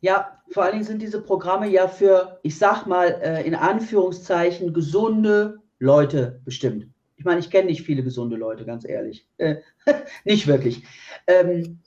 Ja, 0.00 0.38
vor 0.50 0.62
allen 0.62 0.72
Dingen 0.72 0.84
sind 0.84 1.02
diese 1.02 1.22
Programme 1.22 1.66
ja 1.68 1.88
für, 1.88 2.38
ich 2.42 2.58
sag 2.58 2.86
mal, 2.86 3.06
äh, 3.22 3.46
in 3.46 3.54
Anführungszeichen 3.54 4.72
gesunde 4.72 5.58
Leute 5.78 6.40
bestimmt. 6.44 6.93
Ich 7.24 7.26
meine, 7.26 7.40
ich 7.40 7.48
kenne 7.48 7.68
nicht 7.68 7.80
viele 7.80 8.02
gesunde 8.02 8.36
Leute, 8.36 8.66
ganz 8.66 8.86
ehrlich. 8.86 9.26
Äh, 9.38 9.56
nicht 10.26 10.46
wirklich. 10.46 10.84
Ähm, 11.26 11.78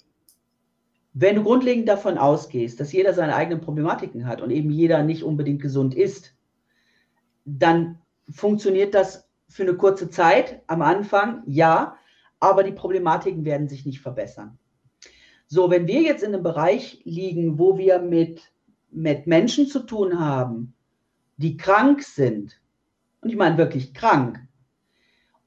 wenn 1.14 1.36
du 1.36 1.44
grundlegend 1.44 1.88
davon 1.88 2.18
ausgehst, 2.18 2.80
dass 2.80 2.92
jeder 2.92 3.14
seine 3.14 3.36
eigenen 3.36 3.62
Problematiken 3.62 4.26
hat 4.26 4.42
und 4.42 4.50
eben 4.50 4.72
jeder 4.72 5.04
nicht 5.04 5.22
unbedingt 5.22 5.62
gesund 5.62 5.94
ist, 5.94 6.34
dann 7.46 8.00
funktioniert 8.32 8.96
das 8.96 9.30
für 9.48 9.62
eine 9.62 9.76
kurze 9.76 10.10
Zeit 10.10 10.64
am 10.66 10.82
Anfang, 10.82 11.44
ja, 11.46 11.98
aber 12.40 12.64
die 12.64 12.72
Problematiken 12.72 13.46
werden 13.46 13.68
sich 13.68 13.86
nicht 13.86 14.02
verbessern. 14.02 14.58
So, 15.46 15.70
wenn 15.70 15.86
wir 15.86 16.02
jetzt 16.02 16.24
in 16.24 16.34
einem 16.34 16.42
Bereich 16.42 17.02
liegen, 17.04 17.60
wo 17.60 17.78
wir 17.78 18.00
mit, 18.00 18.42
mit 18.90 19.28
Menschen 19.28 19.68
zu 19.68 19.82
tun 19.82 20.20
haben, 20.20 20.74
die 21.38 21.58
krank 21.58 22.02
sind, 22.02 22.60
und 23.22 23.30
ich 23.30 23.36
meine 23.36 23.60
wirklich 23.60 23.94
krank, 23.94 24.40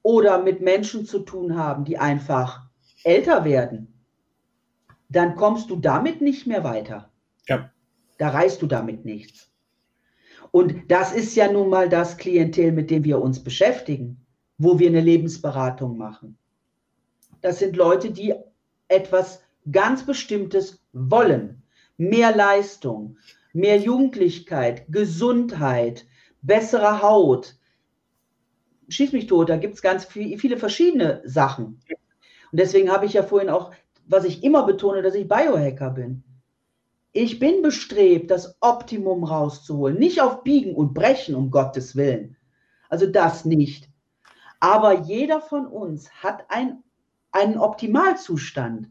oder 0.02 0.42
mit 0.42 0.60
Menschen 0.60 1.04
zu 1.06 1.20
tun 1.20 1.56
haben, 1.56 1.84
die 1.84 1.98
einfach 1.98 2.62
älter 3.04 3.44
werden, 3.44 4.00
dann 5.08 5.36
kommst 5.36 5.70
du 5.70 5.76
damit 5.76 6.20
nicht 6.20 6.46
mehr 6.46 6.64
weiter. 6.64 7.10
Ja. 7.46 7.70
Da 8.18 8.28
reißt 8.28 8.62
du 8.62 8.66
damit 8.66 9.04
nichts. 9.04 9.50
Und 10.52 10.90
das 10.90 11.12
ist 11.12 11.34
ja 11.36 11.50
nun 11.50 11.68
mal 11.68 11.88
das 11.88 12.16
Klientel, 12.16 12.72
mit 12.72 12.90
dem 12.90 13.04
wir 13.04 13.20
uns 13.20 13.42
beschäftigen, 13.42 14.24
wo 14.58 14.78
wir 14.78 14.88
eine 14.88 15.00
Lebensberatung 15.00 15.96
machen. 15.96 16.36
Das 17.40 17.58
sind 17.58 17.76
Leute, 17.76 18.10
die 18.10 18.34
etwas 18.88 19.42
ganz 19.70 20.04
Bestimmtes 20.04 20.82
wollen. 20.92 21.62
Mehr 21.96 22.34
Leistung, 22.34 23.16
mehr 23.52 23.78
Jugendlichkeit, 23.78 24.84
Gesundheit, 24.88 26.06
bessere 26.42 27.02
Haut, 27.02 27.56
schieß 28.90 29.12
mich 29.12 29.26
tot, 29.26 29.48
da 29.48 29.56
gibt 29.56 29.74
es 29.74 29.82
ganz 29.82 30.04
viel, 30.04 30.38
viele 30.38 30.56
verschiedene 30.56 31.22
Sachen. 31.24 31.80
Und 32.52 32.60
deswegen 32.60 32.90
habe 32.90 33.06
ich 33.06 33.12
ja 33.12 33.22
vorhin 33.22 33.50
auch, 33.50 33.72
was 34.06 34.24
ich 34.24 34.42
immer 34.42 34.66
betone, 34.66 35.02
dass 35.02 35.14
ich 35.14 35.28
Biohacker 35.28 35.90
bin. 35.90 36.24
Ich 37.12 37.38
bin 37.38 37.62
bestrebt, 37.62 38.30
das 38.30 38.56
Optimum 38.60 39.24
rauszuholen. 39.24 39.98
Nicht 39.98 40.20
auf 40.20 40.42
Biegen 40.42 40.74
und 40.74 40.94
Brechen, 40.94 41.34
um 41.34 41.50
Gottes 41.50 41.96
Willen. 41.96 42.36
Also 42.88 43.06
das 43.06 43.44
nicht. 43.44 43.88
Aber 44.60 45.00
jeder 45.00 45.40
von 45.40 45.66
uns 45.66 46.10
hat 46.22 46.44
ein, 46.48 46.82
einen 47.32 47.58
Optimalzustand. 47.58 48.90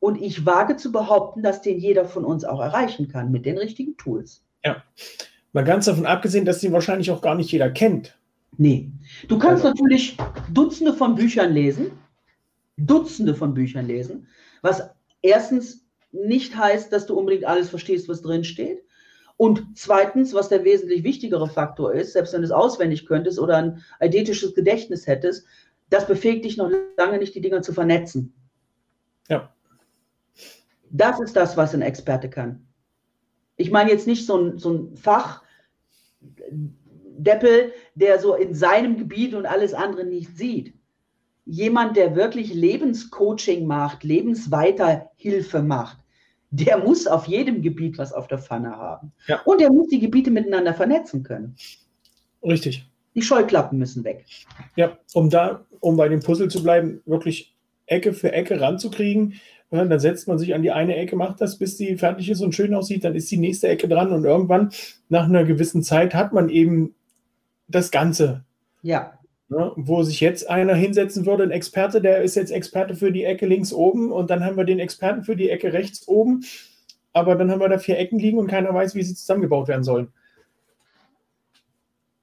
Und 0.00 0.20
ich 0.20 0.46
wage 0.46 0.76
zu 0.76 0.92
behaupten, 0.92 1.42
dass 1.42 1.60
den 1.60 1.78
jeder 1.78 2.04
von 2.04 2.24
uns 2.24 2.44
auch 2.44 2.60
erreichen 2.60 3.08
kann 3.08 3.32
mit 3.32 3.44
den 3.44 3.58
richtigen 3.58 3.96
Tools. 3.96 4.44
Ja. 4.64 4.82
Mal 5.52 5.64
ganz 5.64 5.86
davon 5.86 6.06
abgesehen, 6.06 6.44
dass 6.44 6.60
sie 6.60 6.72
wahrscheinlich 6.72 7.10
auch 7.10 7.20
gar 7.20 7.34
nicht 7.34 7.50
jeder 7.50 7.70
kennt. 7.70 8.18
Nee. 8.58 8.92
Du 9.28 9.38
kannst 9.38 9.64
also. 9.64 9.74
natürlich 9.82 10.18
Dutzende 10.52 10.92
von 10.92 11.14
Büchern 11.14 11.52
lesen, 11.52 11.92
Dutzende 12.76 13.34
von 13.34 13.54
Büchern 13.54 13.86
lesen, 13.86 14.26
was 14.62 14.90
erstens 15.22 15.86
nicht 16.10 16.56
heißt, 16.56 16.92
dass 16.92 17.06
du 17.06 17.14
unbedingt 17.14 17.44
alles 17.44 17.70
verstehst, 17.70 18.08
was 18.08 18.20
drin 18.20 18.44
steht. 18.44 18.82
Und 19.36 19.64
zweitens, 19.76 20.34
was 20.34 20.48
der 20.48 20.64
wesentlich 20.64 21.04
wichtigere 21.04 21.48
Faktor 21.48 21.94
ist, 21.94 22.12
selbst 22.12 22.32
wenn 22.32 22.40
du 22.40 22.46
es 22.46 22.52
auswendig 22.52 23.06
könntest 23.06 23.38
oder 23.38 23.56
ein 23.56 23.84
eidetisches 24.00 24.54
Gedächtnis 24.54 25.06
hättest, 25.06 25.46
das 25.90 26.08
befähigt 26.08 26.44
dich 26.44 26.56
noch 26.56 26.70
lange 26.96 27.18
nicht, 27.18 27.36
die 27.36 27.40
Dinge 27.40 27.60
zu 27.62 27.72
vernetzen. 27.72 28.34
Ja. 29.28 29.54
Das 30.90 31.20
ist 31.20 31.36
das, 31.36 31.56
was 31.56 31.74
ein 31.74 31.82
Experte 31.82 32.28
kann. 32.28 32.66
Ich 33.56 33.70
meine 33.70 33.90
jetzt 33.90 34.08
nicht 34.08 34.26
so 34.26 34.36
ein, 34.36 34.58
so 34.58 34.72
ein 34.72 34.96
Fach, 34.96 35.42
Deppel, 37.18 37.72
der 37.94 38.18
so 38.18 38.34
in 38.34 38.54
seinem 38.54 38.96
Gebiet 38.96 39.34
und 39.34 39.44
alles 39.44 39.74
andere 39.74 40.04
nicht 40.04 40.36
sieht. 40.36 40.72
Jemand, 41.44 41.96
der 41.96 42.14
wirklich 42.14 42.54
Lebenscoaching 42.54 43.66
macht, 43.66 44.04
Lebensweiterhilfe 44.04 45.62
macht, 45.62 45.98
der 46.50 46.78
muss 46.78 47.06
auf 47.06 47.26
jedem 47.26 47.60
Gebiet 47.62 47.98
was 47.98 48.12
auf 48.12 48.26
der 48.28 48.38
Pfanne 48.38 48.76
haben. 48.76 49.12
Ja. 49.26 49.40
Und 49.44 49.60
er 49.60 49.70
muss 49.70 49.88
die 49.88 50.00
Gebiete 50.00 50.30
miteinander 50.30 50.74
vernetzen 50.74 51.22
können. 51.22 51.56
Richtig. 52.42 52.86
Die 53.14 53.22
Scheuklappen 53.22 53.78
müssen 53.78 54.04
weg. 54.04 54.24
Ja, 54.76 54.96
um 55.12 55.28
da, 55.28 55.66
um 55.80 55.96
bei 55.96 56.08
dem 56.08 56.20
Puzzle 56.20 56.48
zu 56.48 56.62
bleiben, 56.62 57.02
wirklich 57.04 57.54
Ecke 57.86 58.12
für 58.12 58.32
Ecke 58.32 58.60
ranzukriegen. 58.60 59.34
Dann 59.70 60.00
setzt 60.00 60.28
man 60.28 60.38
sich 60.38 60.54
an 60.54 60.62
die 60.62 60.70
eine 60.70 60.96
Ecke, 60.96 61.16
macht 61.16 61.40
das, 61.42 61.58
bis 61.58 61.76
die 61.76 61.96
fertig 61.96 62.30
ist 62.30 62.40
und 62.40 62.54
schön 62.54 62.74
aussieht. 62.74 63.04
Dann 63.04 63.14
ist 63.14 63.30
die 63.30 63.36
nächste 63.36 63.68
Ecke 63.68 63.86
dran 63.88 64.12
und 64.12 64.24
irgendwann, 64.24 64.70
nach 65.08 65.24
einer 65.24 65.44
gewissen 65.44 65.82
Zeit, 65.82 66.14
hat 66.14 66.32
man 66.32 66.48
eben 66.48 66.94
das 67.68 67.90
Ganze. 67.90 68.44
Ja. 68.82 69.12
Ne, 69.50 69.72
wo 69.76 70.02
sich 70.02 70.20
jetzt 70.20 70.50
einer 70.50 70.74
hinsetzen 70.74 71.24
würde, 71.24 71.42
ein 71.42 71.50
Experte, 71.50 72.02
der 72.02 72.22
ist 72.22 72.34
jetzt 72.34 72.50
Experte 72.50 72.94
für 72.94 73.10
die 73.10 73.24
Ecke 73.24 73.46
links 73.46 73.72
oben 73.72 74.12
und 74.12 74.28
dann 74.28 74.44
haben 74.44 74.58
wir 74.58 74.64
den 74.64 74.78
Experten 74.78 75.22
für 75.22 75.36
die 75.36 75.48
Ecke 75.48 75.72
rechts 75.72 76.06
oben, 76.06 76.44
aber 77.14 77.34
dann 77.34 77.50
haben 77.50 77.60
wir 77.60 77.68
da 77.70 77.78
vier 77.78 77.98
Ecken 77.98 78.18
liegen 78.18 78.36
und 78.36 78.48
keiner 78.48 78.74
weiß, 78.74 78.94
wie 78.94 79.02
sie 79.02 79.14
zusammengebaut 79.14 79.68
werden 79.68 79.84
sollen. 79.84 80.08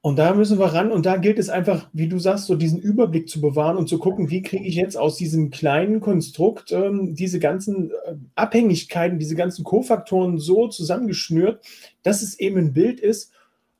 Und 0.06 0.20
da 0.20 0.34
müssen 0.34 0.60
wir 0.60 0.66
ran 0.66 0.92
und 0.92 1.04
da 1.04 1.16
gilt 1.16 1.36
es 1.36 1.48
einfach, 1.48 1.90
wie 1.92 2.06
du 2.06 2.20
sagst, 2.20 2.46
so 2.46 2.54
diesen 2.54 2.78
Überblick 2.78 3.28
zu 3.28 3.40
bewahren 3.40 3.76
und 3.76 3.88
zu 3.88 3.98
gucken, 3.98 4.30
wie 4.30 4.40
kriege 4.40 4.64
ich 4.64 4.76
jetzt 4.76 4.96
aus 4.96 5.16
diesem 5.16 5.50
kleinen 5.50 5.98
Konstrukt 5.98 6.70
ähm, 6.70 7.16
diese 7.16 7.40
ganzen 7.40 7.90
äh, 7.90 8.14
Abhängigkeiten, 8.36 9.18
diese 9.18 9.34
ganzen 9.34 9.64
Kofaktoren 9.64 10.38
so 10.38 10.68
zusammengeschnürt, 10.68 11.60
dass 12.04 12.22
es 12.22 12.38
eben 12.38 12.56
ein 12.56 12.72
Bild 12.72 13.00
ist, 13.00 13.32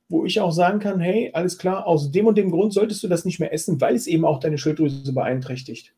wo 0.08 0.24
ich 0.24 0.40
auch 0.40 0.52
sagen 0.52 0.78
kann, 0.78 1.00
hey, 1.00 1.30
alles 1.32 1.58
klar, 1.58 1.86
aus 1.86 2.10
dem 2.10 2.26
und 2.26 2.38
dem 2.38 2.50
Grund 2.50 2.72
solltest 2.72 3.02
du 3.02 3.08
das 3.08 3.24
nicht 3.24 3.40
mehr 3.40 3.52
essen, 3.52 3.80
weil 3.80 3.94
es 3.94 4.06
eben 4.06 4.24
auch 4.24 4.40
deine 4.40 4.58
Schilddrüse 4.58 5.12
beeinträchtigt. 5.12 5.94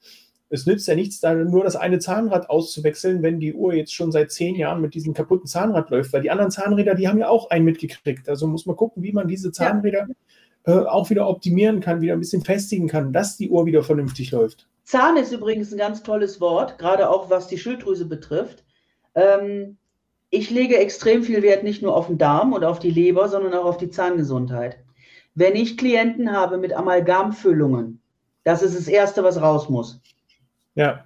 Es 0.51 0.65
nützt 0.65 0.89
ja 0.89 0.95
nichts, 0.95 1.21
da 1.21 1.35
nur 1.35 1.65
das 1.65 1.77
eine 1.77 1.99
Zahnrad 1.99 2.49
auszuwechseln, 2.49 3.23
wenn 3.23 3.39
die 3.39 3.53
Uhr 3.53 3.75
jetzt 3.75 3.95
schon 3.95 4.11
seit 4.13 4.31
zehn 4.31 4.55
Jahren 4.55 4.81
mit 4.81 4.95
diesem 4.95 5.13
kaputten 5.13 5.47
Zahnrad 5.47 5.91
läuft, 5.91 6.13
weil 6.15 6.23
die 6.23 6.31
anderen 6.31 6.51
Zahnräder, 6.51 6.95
die 6.95 7.07
haben 7.07 7.19
ja 7.19 7.29
auch 7.29 7.51
einen 7.51 7.67
mitgekriegt. 7.67 8.29
Also 8.31 8.47
muss 8.47 8.65
man 8.65 8.77
gucken, 8.77 9.03
wie 9.03 9.13
man 9.13 9.29
diese 9.29 9.53
Zahnräder 9.53 10.07
ja. 10.67 10.81
äh, 10.81 10.87
auch 10.87 11.11
wieder 11.11 11.29
optimieren 11.29 11.81
kann, 11.81 12.01
wieder 12.01 12.15
ein 12.15 12.21
bisschen 12.21 12.45
festigen 12.45 12.89
kann, 12.89 13.13
dass 13.13 13.37
die 13.37 13.51
Uhr 13.51 13.67
wieder 13.67 13.83
vernünftig 13.83 14.31
läuft. 14.31 14.67
Zahn 14.85 15.19
ist 15.19 15.33
übrigens 15.33 15.71
ein 15.71 15.79
ganz 15.79 16.03
tolles 16.03 16.41
Wort, 16.41 16.79
gerade 16.79 17.11
auch 17.11 17.29
was 17.29 17.49
die 17.49 17.59
Schilddrüse 17.59 18.07
betrifft. 18.07 18.65
Ähm, 19.15 19.77
ich 20.31 20.51
lege 20.51 20.79
extrem 20.79 21.23
viel 21.23 21.43
Wert 21.43 21.65
nicht 21.65 21.83
nur 21.83 21.97
auf 21.97 22.09
den 22.09 22.19
Darm 22.19 22.53
und 22.53 22.65
auf 22.65 22.79
die 22.79 22.91
Leber, 22.91 23.29
sondern 23.29 23.55
auch 23.55 23.65
auf 23.65 23.79
die 23.79 23.91
Zahngesundheit. 23.91 24.79
Wenn 25.35 25.55
ich 25.55 25.79
Klienten 25.79 26.33
habe 26.33 26.59
mit 26.59 26.73
Amalgamfüllungen, 26.73 28.01
das 28.45 28.63
ist 28.63 28.77
das 28.77 28.89
Erste, 28.89 29.23
was 29.25 29.41
raus 29.41 29.69
muss. 29.69 30.01
Ja. 30.75 31.05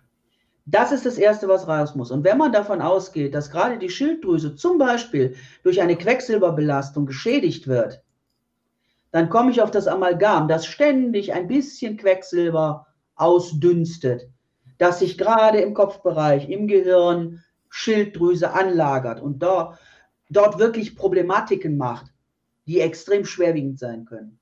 Das 0.65 0.93
ist 0.93 1.05
das 1.07 1.19
Erste, 1.19 1.49
was 1.49 1.67
raus 1.67 1.95
muss. 1.95 2.11
Und 2.11 2.25
wenn 2.25 2.39
man 2.39 2.53
davon 2.53 2.81
ausgeht, 2.81 3.35
dass 3.35 3.51
gerade 3.51 3.79
die 3.79 3.91
Schilddrüse 3.91 4.55
zum 4.55 4.79
Beispiel 4.79 5.35
durch 5.65 5.81
eine 5.83 5.97
Quecksilberbelastung 5.97 7.07
geschädigt 7.07 7.67
wird, 7.67 8.03
dann 9.11 9.29
komme 9.29 9.51
ich 9.51 9.61
auf 9.61 9.71
das 9.71 9.87
Amalgam, 9.87 10.49
das 10.49 10.67
ständig 10.67 11.33
ein 11.33 11.49
bisschen 11.49 11.97
Quecksilber 11.97 12.87
ausdünstet, 13.17 14.29
das 14.79 15.01
sich 15.01 15.19
gerade 15.19 15.59
im 15.61 15.75
Kopfbereich, 15.75 16.49
im 16.49 16.67
Gehirn, 16.67 17.43
Schilddrüse 17.75 18.53
anlagert 18.53 19.21
und 19.23 19.43
da, 19.43 19.79
dort 20.29 20.59
wirklich 20.59 20.95
Problematiken 20.95 21.79
macht, 21.79 22.13
die 22.67 22.81
extrem 22.81 23.25
schwerwiegend 23.25 23.79
sein 23.79 24.05
können. 24.05 24.39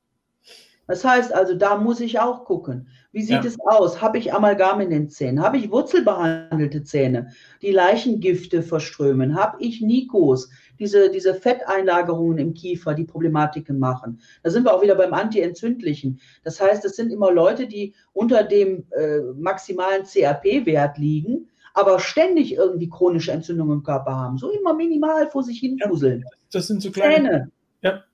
Das 0.89 1.05
heißt 1.05 1.33
also, 1.33 1.55
da 1.55 1.77
muss 1.77 2.01
ich 2.01 2.19
auch 2.19 2.45
gucken. 2.45 2.89
Wie 3.13 3.23
sieht 3.23 3.45
ja. 3.45 3.45
es 3.45 3.57
aus? 3.61 4.03
Habe 4.03 4.19
ich 4.19 4.35
Amalgam 4.35 4.81
in 4.81 4.91
den 4.91 5.09
Zähnen? 5.09 5.41
Habe 5.41 5.59
ich 5.59 5.71
wurzelbehandelte 5.71 6.83
Zähne, 6.83 7.29
die 7.63 7.71
Leichengifte 7.71 8.65
verströmen? 8.65 9.37
Habe 9.37 9.59
ich 9.61 9.81
Nikos, 9.81 10.51
diese, 10.81 11.09
diese 11.09 11.35
Fetteinlagerungen 11.35 12.39
im 12.39 12.55
Kiefer, 12.55 12.95
die 12.95 13.05
Problematiken 13.05 13.79
machen? 13.79 14.21
Da 14.43 14.51
sind 14.51 14.65
wir 14.65 14.75
auch 14.75 14.83
wieder 14.83 14.97
beim 14.97 15.15
Antientzündlichen. 15.15 16.19
Das 16.43 16.61
heißt, 16.61 16.85
es 16.85 16.97
sind 16.97 17.13
immer 17.13 17.31
Leute, 17.31 17.69
die 17.69 17.95
unter 18.13 18.43
dem 18.43 18.87
äh, 18.91 19.21
maximalen 19.37 20.03
CRP-Wert 20.03 20.99
liegen 20.99 21.50
aber 21.75 22.01
ständig 22.01 22.55
irgendwie 22.55 22.89
chronische 22.89 23.33
Entzündungen 23.33 23.79
im 23.79 23.83
Körper 23.83 24.15
haben. 24.15 24.39
So 24.39 24.51
immer 24.51 24.75
minimal 24.75 25.29
vor 25.31 25.43
sich 25.43 25.59
hin 25.61 25.79
puzeln. 25.79 26.21
Ja, 26.21 26.37
das 26.53 26.67
sind 26.67 26.83
so 26.83 26.91
kleine. 26.91 27.29
Zähne. 27.29 27.51
Ja. 27.83 28.05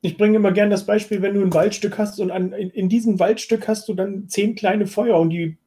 Ich 0.00 0.16
bringe 0.16 0.36
immer 0.36 0.52
gerne 0.52 0.70
das 0.70 0.84
Beispiel, 0.84 1.22
wenn 1.22 1.34
du 1.34 1.42
ein 1.42 1.54
Waldstück 1.54 1.96
hast 1.96 2.18
und 2.20 2.30
an, 2.30 2.52
in, 2.52 2.70
in, 2.70 2.88
diesem 2.88 3.20
Waldstück 3.20 3.68
hast 3.68 3.88
du 3.88 3.94
dann 3.94 4.28
zehn 4.28 4.56
kleine 4.56 4.86
Feuer 4.86 5.18
und 5.18 5.30
die 5.30 5.58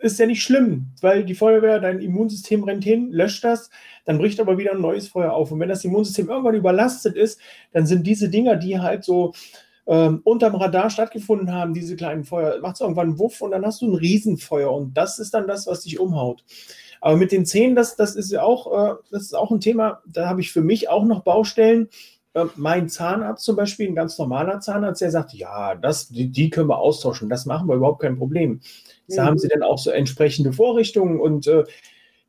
ist 0.00 0.18
ja 0.18 0.26
nicht 0.26 0.42
schlimm, 0.42 0.86
weil 1.02 1.24
die 1.24 1.34
Feuerwehr, 1.34 1.78
dein 1.78 2.00
Immunsystem 2.00 2.64
rennt 2.64 2.84
hin, 2.84 3.12
löscht 3.12 3.44
das, 3.44 3.70
dann 4.06 4.18
bricht 4.18 4.40
aber 4.40 4.58
wieder 4.58 4.72
ein 4.72 4.80
neues 4.80 5.08
Feuer 5.08 5.32
auf. 5.32 5.52
Und 5.52 5.60
wenn 5.60 5.68
das 5.68 5.84
Immunsystem 5.84 6.28
irgendwann 6.28 6.54
überlastet 6.54 7.16
ist, 7.16 7.40
dann 7.72 7.86
sind 7.86 8.06
diese 8.06 8.28
Dinger, 8.28 8.56
die 8.56 8.78
halt 8.78 9.04
so 9.04 9.34
ähm, 9.90 10.20
unterm 10.22 10.54
Radar 10.54 10.88
stattgefunden 10.88 11.52
haben, 11.52 11.74
diese 11.74 11.96
kleinen 11.96 12.22
Feuer, 12.22 12.60
macht 12.60 12.76
es 12.76 12.80
irgendwann 12.80 13.08
einen 13.08 13.18
Wuff 13.18 13.40
und 13.40 13.50
dann 13.50 13.66
hast 13.66 13.82
du 13.82 13.90
ein 13.90 13.96
Riesenfeuer 13.96 14.72
und 14.72 14.94
das 14.94 15.18
ist 15.18 15.34
dann 15.34 15.48
das, 15.48 15.66
was 15.66 15.82
dich 15.82 15.98
umhaut. 15.98 16.44
Aber 17.00 17.16
mit 17.16 17.32
den 17.32 17.44
Zähnen, 17.44 17.74
das, 17.74 17.96
das 17.96 18.14
ist 18.14 18.30
ja 18.30 18.44
auch, 18.44 18.72
äh, 18.72 18.94
das 19.10 19.22
ist 19.22 19.34
auch 19.34 19.50
ein 19.50 19.58
Thema, 19.58 20.00
da 20.06 20.28
habe 20.28 20.42
ich 20.42 20.52
für 20.52 20.60
mich 20.60 20.88
auch 20.88 21.04
noch 21.04 21.24
Baustellen. 21.24 21.88
Äh, 22.34 22.44
mein 22.54 22.88
Zahnarzt 22.88 23.44
zum 23.44 23.56
Beispiel, 23.56 23.88
ein 23.88 23.96
ganz 23.96 24.16
normaler 24.16 24.60
Zahnarzt, 24.60 25.00
der 25.00 25.10
sagt, 25.10 25.32
ja, 25.32 25.74
das, 25.74 26.08
die, 26.08 26.30
die 26.30 26.50
können 26.50 26.68
wir 26.68 26.78
austauschen, 26.78 27.28
das 27.28 27.44
machen 27.44 27.66
wir 27.66 27.74
überhaupt 27.74 28.02
kein 28.02 28.16
Problem. 28.16 28.60
Da 29.08 29.24
mhm. 29.24 29.26
haben 29.26 29.38
sie 29.38 29.48
dann 29.48 29.64
auch 29.64 29.78
so 29.78 29.90
entsprechende 29.90 30.52
Vorrichtungen 30.52 31.18
und 31.18 31.48
äh, 31.48 31.64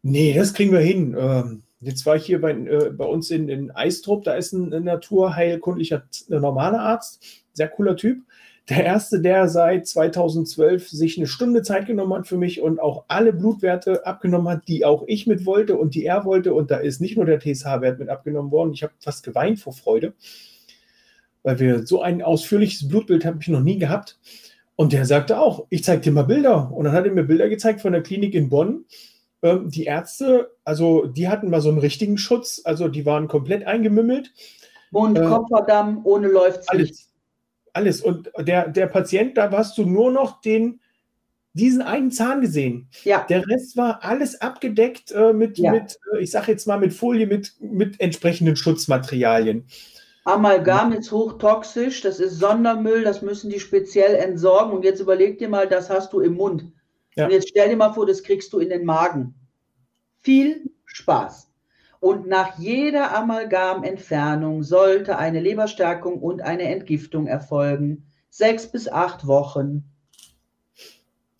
nee, 0.01 0.33
das 0.33 0.55
kriegen 0.55 0.71
wir 0.71 0.79
hin. 0.79 1.15
Ähm, 1.15 1.61
jetzt 1.81 2.05
war 2.05 2.15
ich 2.15 2.25
hier 2.25 2.39
bei, 2.39 2.51
äh, 2.51 2.91
bei 2.91 3.05
uns 3.05 3.29
in, 3.31 3.49
in 3.49 3.71
Eistrup, 3.71 4.23
da 4.23 4.35
ist 4.35 4.53
ein, 4.53 4.73
ein 4.73 4.83
naturheilkundlicher 4.83 6.03
normaler 6.29 6.79
Arzt, 6.79 7.43
sehr 7.53 7.67
cooler 7.67 7.95
Typ 7.95 8.21
der 8.69 8.85
erste, 8.85 9.19
der 9.21 9.49
seit 9.49 9.87
2012 9.87 10.89
sich 10.89 11.17
eine 11.17 11.27
Stunde 11.27 11.61
Zeit 11.61 11.87
genommen 11.87 12.13
hat 12.13 12.27
für 12.27 12.37
mich 12.37 12.61
und 12.61 12.79
auch 12.79 13.05
alle 13.07 13.33
Blutwerte 13.33 14.05
abgenommen 14.05 14.47
hat, 14.47 14.67
die 14.67 14.85
auch 14.85 15.03
ich 15.07 15.27
mit 15.27 15.45
wollte 15.45 15.75
und 15.77 15.95
die 15.95 16.05
er 16.05 16.25
wollte. 16.25 16.53
Und 16.53 16.71
da 16.71 16.77
ist 16.77 17.01
nicht 17.01 17.17
nur 17.17 17.25
der 17.25 17.39
TSH-Wert 17.39 17.99
mit 17.99 18.09
abgenommen 18.09 18.51
worden. 18.51 18.71
Ich 18.73 18.83
habe 18.83 18.93
fast 18.99 19.23
geweint 19.23 19.59
vor 19.59 19.73
Freude, 19.73 20.13
weil 21.43 21.59
wir 21.59 21.85
so 21.85 22.01
ein 22.01 22.21
ausführliches 22.21 22.87
Blutbild 22.87 23.25
habe 23.25 23.39
ich 23.41 23.47
noch 23.47 23.61
nie 23.61 23.77
gehabt. 23.79 24.19
Und 24.75 24.93
der 24.93 25.05
sagte 25.05 25.39
auch, 25.39 25.65
ich 25.69 25.83
zeige 25.83 26.03
dir 26.03 26.11
mal 26.11 26.23
Bilder. 26.23 26.71
Und 26.71 26.85
dann 26.85 26.93
hat 26.93 27.05
er 27.05 27.11
mir 27.11 27.23
Bilder 27.23 27.49
gezeigt 27.49 27.81
von 27.81 27.91
der 27.91 28.03
Klinik 28.03 28.35
in 28.35 28.49
Bonn. 28.49 28.85
Ähm, 29.43 29.69
die 29.69 29.85
Ärzte, 29.85 30.51
also 30.63 31.05
die 31.05 31.29
hatten 31.29 31.49
mal 31.49 31.61
so 31.61 31.69
einen 31.69 31.79
richtigen 31.79 32.17
Schutz, 32.17 32.61
also 32.63 32.87
die 32.87 33.05
waren 33.05 33.27
komplett 33.27 33.65
eingemümmelt. 33.65 34.31
Und 34.91 35.17
äh, 35.17 35.25
Kopferdamm, 35.25 36.01
ohne 36.03 36.27
läuft 36.27 36.69
alles 36.69 37.11
alles. 37.73 38.01
Und 38.01 38.31
der, 38.37 38.67
der 38.67 38.87
Patient, 38.87 39.37
da 39.37 39.51
hast 39.51 39.77
du 39.77 39.85
nur 39.85 40.11
noch 40.11 40.41
den, 40.41 40.79
diesen 41.53 41.81
einen 41.81 42.11
Zahn 42.11 42.41
gesehen. 42.41 42.89
Ja. 43.03 43.25
Der 43.29 43.47
Rest 43.47 43.77
war 43.77 44.03
alles 44.03 44.39
abgedeckt 44.41 45.11
äh, 45.11 45.33
mit, 45.33 45.57
ja. 45.57 45.71
mit 45.71 45.97
äh, 46.13 46.19
ich 46.19 46.31
sage 46.31 46.51
jetzt 46.51 46.67
mal, 46.67 46.79
mit 46.79 46.93
Folie, 46.93 47.27
mit, 47.27 47.53
mit 47.59 47.99
entsprechenden 47.99 48.55
Schutzmaterialien. 48.55 49.65
Amalgam 50.23 50.93
ist 50.93 51.11
hochtoxisch, 51.11 52.01
das 52.01 52.19
ist 52.19 52.39
Sondermüll, 52.39 53.03
das 53.03 53.23
müssen 53.23 53.49
die 53.49 53.59
speziell 53.59 54.15
entsorgen. 54.15 54.71
Und 54.71 54.85
jetzt 54.85 54.99
überleg 54.99 55.39
dir 55.39 55.49
mal, 55.49 55.67
das 55.67 55.89
hast 55.89 56.13
du 56.13 56.19
im 56.19 56.35
Mund. 56.35 56.65
Ja. 57.15 57.25
Und 57.25 57.31
jetzt 57.31 57.49
stell 57.49 57.69
dir 57.69 57.77
mal 57.77 57.93
vor, 57.93 58.05
das 58.05 58.23
kriegst 58.23 58.53
du 58.53 58.59
in 58.59 58.69
den 58.69 58.85
Magen. 58.85 59.35
Viel 60.21 60.71
Spaß. 60.85 61.51
Und 61.99 62.27
nach 62.27 62.57
jeder 62.57 63.15
Amalgamentfernung 63.15 64.63
sollte 64.63 65.17
eine 65.17 65.39
Leberstärkung 65.39 66.19
und 66.19 66.41
eine 66.41 66.63
Entgiftung 66.63 67.27
erfolgen. 67.27 68.07
Sechs 68.29 68.71
bis 68.71 68.87
acht 68.87 69.27
Wochen. 69.27 69.83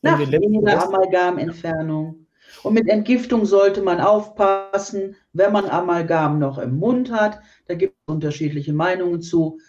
Nach 0.02 0.20
jeder 0.20 0.84
Amalgamentfernung. 0.84 2.28
Und 2.64 2.74
mit 2.74 2.88
Entgiftung 2.90 3.46
sollte 3.46 3.82
man 3.82 4.02
aufpassen, 4.02 5.16
wenn 5.34 5.54
man 5.54 5.66
Amalgam 5.66 6.38
noch 6.38 6.58
im 6.58 6.78
Mund 6.78 7.12
hat. 7.12 7.40
Da 7.68 7.76
gibt 7.76 7.96
es 7.96 8.14
unterschiedliche 8.14 8.74
Meinungen 8.74 9.22
zu. 9.22 9.60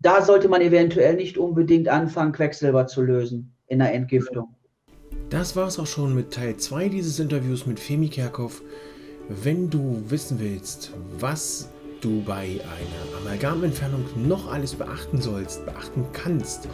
Da 0.00 0.22
sollte 0.22 0.48
man 0.48 0.60
eventuell 0.60 1.14
nicht 1.14 1.38
unbedingt 1.38 1.88
anfangen, 1.88 2.32
Quecksilber 2.32 2.86
zu 2.86 3.02
lösen 3.02 3.56
in 3.66 3.78
der 3.78 3.94
Entgiftung. 3.94 4.55
Das 5.30 5.56
war 5.56 5.66
es 5.66 5.78
auch 5.78 5.86
schon 5.86 6.14
mit 6.14 6.32
Teil 6.32 6.56
2 6.56 6.88
dieses 6.88 7.18
Interviews 7.18 7.66
mit 7.66 7.80
Femi 7.80 8.08
Kerkhoff. 8.08 8.62
Wenn 9.28 9.68
du 9.68 10.04
wissen 10.08 10.38
willst, 10.38 10.92
was 11.18 11.68
du 12.00 12.22
bei 12.22 12.60
einer 12.60 13.18
Amalgamentfernung 13.18 14.04
noch 14.28 14.52
alles 14.52 14.74
beachten 14.74 15.20
sollst, 15.20 15.66
beachten 15.66 16.04
kannst, 16.12 16.68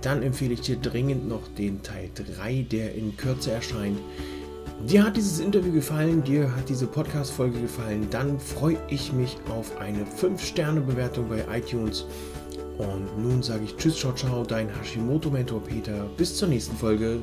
dann 0.00 0.22
empfehle 0.22 0.54
ich 0.54 0.62
dir 0.62 0.76
dringend 0.76 1.28
noch 1.28 1.46
den 1.58 1.82
Teil 1.82 2.08
3, 2.14 2.66
der 2.70 2.94
in 2.94 3.18
Kürze 3.18 3.52
erscheint. 3.52 3.98
Dir 4.88 5.04
hat 5.04 5.18
dieses 5.18 5.38
Interview 5.38 5.72
gefallen, 5.72 6.24
dir 6.24 6.56
hat 6.56 6.70
diese 6.70 6.86
Podcast-Folge 6.86 7.60
gefallen, 7.60 8.06
dann 8.10 8.40
freue 8.40 8.78
ich 8.88 9.12
mich 9.12 9.36
auf 9.50 9.76
eine 9.78 10.04
5-Sterne-Bewertung 10.04 11.28
bei 11.28 11.44
iTunes. 11.54 12.06
Und 12.78 13.22
nun 13.22 13.42
sage 13.42 13.64
ich 13.64 13.76
Tschüss, 13.76 13.98
ciao, 13.98 14.14
ciao, 14.14 14.42
dein 14.42 14.70
Hashimoto-Mentor 14.74 15.62
Peter. 15.64 16.08
Bis 16.16 16.34
zur 16.34 16.48
nächsten 16.48 16.76
Folge. 16.76 17.20